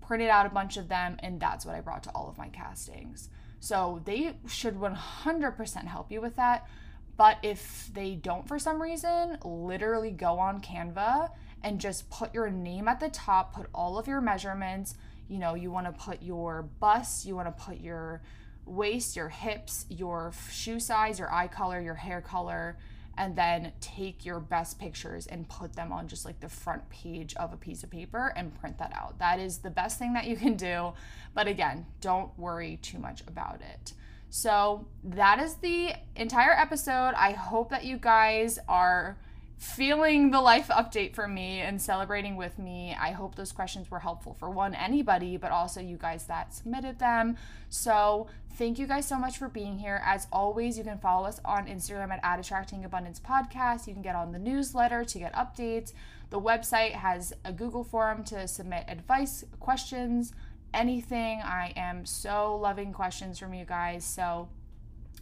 printed 0.00 0.28
out 0.28 0.46
a 0.46 0.50
bunch 0.50 0.76
of 0.76 0.88
them, 0.88 1.16
and 1.20 1.40
that's 1.40 1.66
what 1.66 1.74
I 1.74 1.80
brought 1.80 2.04
to 2.04 2.10
all 2.10 2.28
of 2.28 2.38
my 2.38 2.48
castings. 2.48 3.28
So 3.60 4.00
they 4.04 4.36
should 4.46 4.76
100% 4.76 5.84
help 5.86 6.12
you 6.12 6.20
with 6.20 6.36
that. 6.36 6.68
But 7.16 7.38
if 7.42 7.90
they 7.92 8.14
don't 8.14 8.46
for 8.46 8.60
some 8.60 8.80
reason, 8.80 9.38
literally 9.44 10.12
go 10.12 10.38
on 10.38 10.60
Canva 10.60 11.30
and 11.62 11.80
just 11.80 12.08
put 12.10 12.34
your 12.34 12.50
name 12.50 12.88
at 12.88 13.00
the 13.00 13.08
top, 13.08 13.54
put 13.54 13.66
all 13.74 13.98
of 13.98 14.06
your 14.06 14.20
measurements. 14.20 14.94
You 15.28 15.38
know, 15.38 15.54
you 15.54 15.70
want 15.70 15.86
to 15.86 15.92
put 15.92 16.22
your 16.22 16.62
bust, 16.80 17.26
you 17.26 17.36
want 17.36 17.48
to 17.48 17.64
put 17.64 17.80
your 17.80 18.22
waist, 18.64 19.16
your 19.16 19.28
hips, 19.28 19.86
your 19.88 20.32
shoe 20.50 20.80
size, 20.80 21.18
your 21.18 21.32
eye 21.32 21.48
color, 21.48 21.80
your 21.80 21.94
hair 21.94 22.20
color, 22.20 22.78
and 23.16 23.34
then 23.34 23.72
take 23.80 24.24
your 24.24 24.38
best 24.38 24.78
pictures 24.78 25.26
and 25.26 25.48
put 25.48 25.72
them 25.74 25.92
on 25.92 26.06
just 26.06 26.24
like 26.24 26.38
the 26.40 26.48
front 26.48 26.88
page 26.88 27.34
of 27.34 27.52
a 27.52 27.56
piece 27.56 27.82
of 27.82 27.90
paper 27.90 28.32
and 28.36 28.54
print 28.60 28.78
that 28.78 28.92
out. 28.94 29.18
That 29.18 29.40
is 29.40 29.58
the 29.58 29.70
best 29.70 29.98
thing 29.98 30.12
that 30.14 30.26
you 30.26 30.36
can 30.36 30.56
do. 30.56 30.92
But 31.34 31.48
again, 31.48 31.86
don't 32.00 32.36
worry 32.38 32.78
too 32.80 32.98
much 32.98 33.22
about 33.26 33.60
it. 33.60 33.92
So, 34.30 34.86
that 35.02 35.40
is 35.40 35.54
the 35.54 35.94
entire 36.14 36.52
episode. 36.52 37.14
I 37.16 37.32
hope 37.32 37.70
that 37.70 37.84
you 37.84 37.96
guys 37.96 38.58
are 38.68 39.16
feeling 39.58 40.30
the 40.30 40.40
life 40.40 40.68
update 40.68 41.14
from 41.16 41.34
me 41.34 41.60
and 41.60 41.82
celebrating 41.82 42.36
with 42.36 42.58
me. 42.60 42.96
I 42.98 43.10
hope 43.10 43.34
those 43.34 43.50
questions 43.50 43.90
were 43.90 43.98
helpful 43.98 44.34
for 44.34 44.48
one, 44.48 44.72
anybody, 44.72 45.36
but 45.36 45.50
also 45.50 45.80
you 45.80 45.96
guys 45.96 46.26
that 46.26 46.54
submitted 46.54 47.00
them. 47.00 47.36
So, 47.68 48.28
thank 48.54 48.78
you 48.78 48.86
guys 48.86 49.06
so 49.06 49.18
much 49.18 49.36
for 49.36 49.48
being 49.48 49.78
here. 49.78 50.00
As 50.04 50.28
always, 50.32 50.78
you 50.78 50.84
can 50.84 50.98
follow 50.98 51.26
us 51.26 51.40
on 51.44 51.66
Instagram 51.66 52.10
at, 52.10 52.20
at 52.22 52.38
Attracting 52.38 52.84
Abundance 52.84 53.18
Podcast. 53.18 53.88
You 53.88 53.94
can 53.94 54.02
get 54.02 54.14
on 54.14 54.30
the 54.30 54.38
newsletter 54.38 55.04
to 55.04 55.18
get 55.18 55.34
updates. 55.34 55.92
The 56.30 56.40
website 56.40 56.92
has 56.92 57.32
a 57.44 57.52
Google 57.52 57.82
form 57.82 58.22
to 58.24 58.46
submit 58.46 58.84
advice, 58.86 59.44
questions, 59.58 60.32
anything. 60.72 61.40
I 61.42 61.72
am 61.74 62.06
so 62.06 62.56
loving 62.56 62.92
questions 62.92 63.40
from 63.40 63.54
you 63.54 63.64
guys. 63.64 64.04
So, 64.04 64.50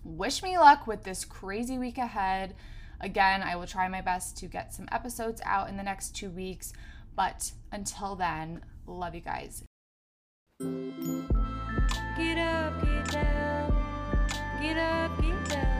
wish 0.04 0.42
me 0.42 0.58
luck 0.58 0.86
with 0.86 1.04
this 1.04 1.24
crazy 1.24 1.78
week 1.78 1.96
ahead. 1.96 2.54
Again, 3.00 3.42
I 3.42 3.56
will 3.56 3.66
try 3.66 3.88
my 3.88 4.00
best 4.00 4.36
to 4.38 4.46
get 4.46 4.74
some 4.74 4.88
episodes 4.90 5.40
out 5.44 5.68
in 5.68 5.76
the 5.76 5.82
next 5.82 6.16
two 6.16 6.30
weeks. 6.30 6.72
But 7.14 7.52
until 7.72 8.16
then, 8.16 8.62
love 8.86 9.14
you 9.14 9.20
guys. 9.20 9.62
Get 10.58 12.38
up, 12.38 12.80
get 12.82 13.10
down. 13.10 13.82
Get 14.60 14.76
up, 14.78 15.20
get 15.20 15.48
down. 15.48 15.75